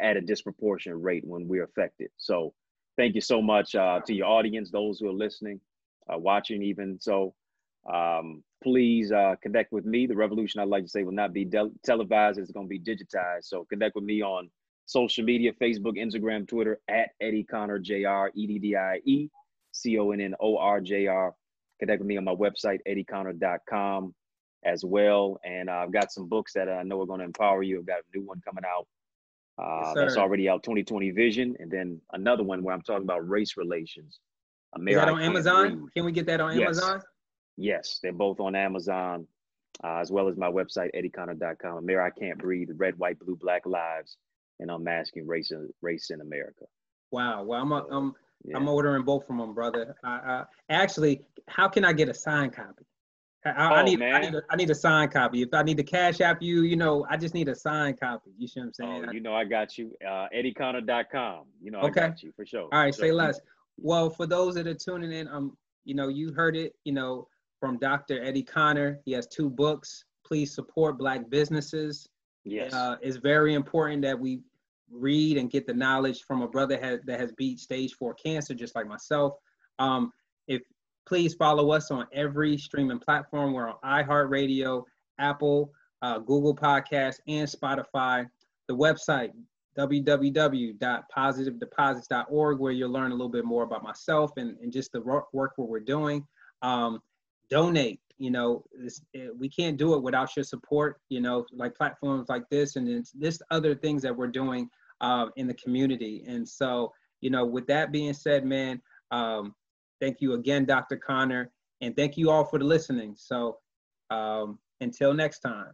[0.00, 2.10] at a disproportionate rate when we're affected.
[2.16, 2.54] So
[2.96, 5.60] thank you so much uh, to your audience, those who are listening,
[6.12, 6.98] uh, watching even.
[7.00, 7.34] So
[7.92, 10.06] um, please uh, connect with me.
[10.06, 12.38] The revolution, I'd like to say, will not be del- televised.
[12.38, 13.44] It's going to be digitized.
[13.44, 14.50] So connect with me on
[14.86, 18.28] social media, Facebook, Instagram, Twitter, at Eddie Connor, Jr.
[18.34, 19.28] E D D I E
[19.76, 21.34] C O N N O R J R.
[21.78, 24.14] Connect with me on my website, eddieconnor.com
[24.64, 25.38] as well.
[25.44, 27.78] And uh, I've got some books that I know are going to empower you.
[27.78, 28.86] I've got a new one coming out.
[29.58, 31.54] Uh, yes, that's already out 2020 Vision.
[31.58, 34.18] And then another one where I'm talking about race relations.
[34.78, 35.88] Is that on Amazon?
[35.94, 36.66] Can we get that on yes.
[36.66, 37.02] Amazon?
[37.56, 39.26] Yes, they're both on Amazon,
[39.82, 41.78] uh, as well as my website, eddieconnor.com.
[41.78, 44.18] America I Can't Breathe, Red, White, Blue, Black Lives,
[44.60, 46.64] and Unmasking Race, race in America.
[47.10, 47.44] Wow.
[47.44, 48.14] Well, I'm, a, I'm,
[48.46, 48.56] yeah.
[48.56, 49.94] I'm ordering both from them, brother.
[50.04, 52.84] I, actually, how can I get a signed copy?
[53.44, 55.42] I, oh, I need, I need, a, I need a signed copy.
[55.42, 58.32] If I need to cash app you, you know, I just need a signed copy.
[58.36, 59.04] You see what I'm saying?
[59.08, 59.92] Oh, you know, I got you.
[60.04, 61.44] Uh, EddieConnor.com.
[61.62, 62.02] You know, okay.
[62.02, 62.68] I got you for sure.
[62.72, 63.38] All right, say less.
[63.78, 66.74] Well, for those that are tuning in, um, you know, you heard it.
[66.84, 67.28] You know,
[67.60, 68.22] from Dr.
[68.22, 69.00] Eddie Connor.
[69.04, 70.04] He has two books.
[70.24, 72.08] Please support Black businesses.
[72.44, 72.72] Yes.
[72.72, 74.40] Uh, it's very important that we
[74.90, 78.54] read and get the knowledge from a brother has, that has beat stage four cancer,
[78.54, 79.34] just like myself.
[79.78, 80.12] Um,
[80.48, 80.62] if
[81.06, 83.52] Please follow us on every streaming platform.
[83.52, 84.82] We're on iHeartRadio,
[85.18, 85.70] Apple,
[86.02, 88.26] uh, Google Podcasts, and Spotify.
[88.66, 89.30] The website,
[89.78, 95.52] www.positivedeposits.org, where you'll learn a little bit more about myself and, and just the work
[95.56, 96.26] what we're doing.
[96.62, 97.00] Um,
[97.50, 98.00] donate.
[98.18, 101.00] You know, this, eh, we can't do it without your support.
[101.08, 104.68] You know, like platforms like this and this other things that we're doing
[105.00, 106.24] uh, in the community.
[106.26, 109.54] And so, you know, with that being said, man, um,
[110.00, 110.96] thank you again, Dr.
[110.96, 111.50] Connor,
[111.80, 113.14] and thank you all for the listening.
[113.16, 113.58] So,
[114.10, 115.72] um, until next time.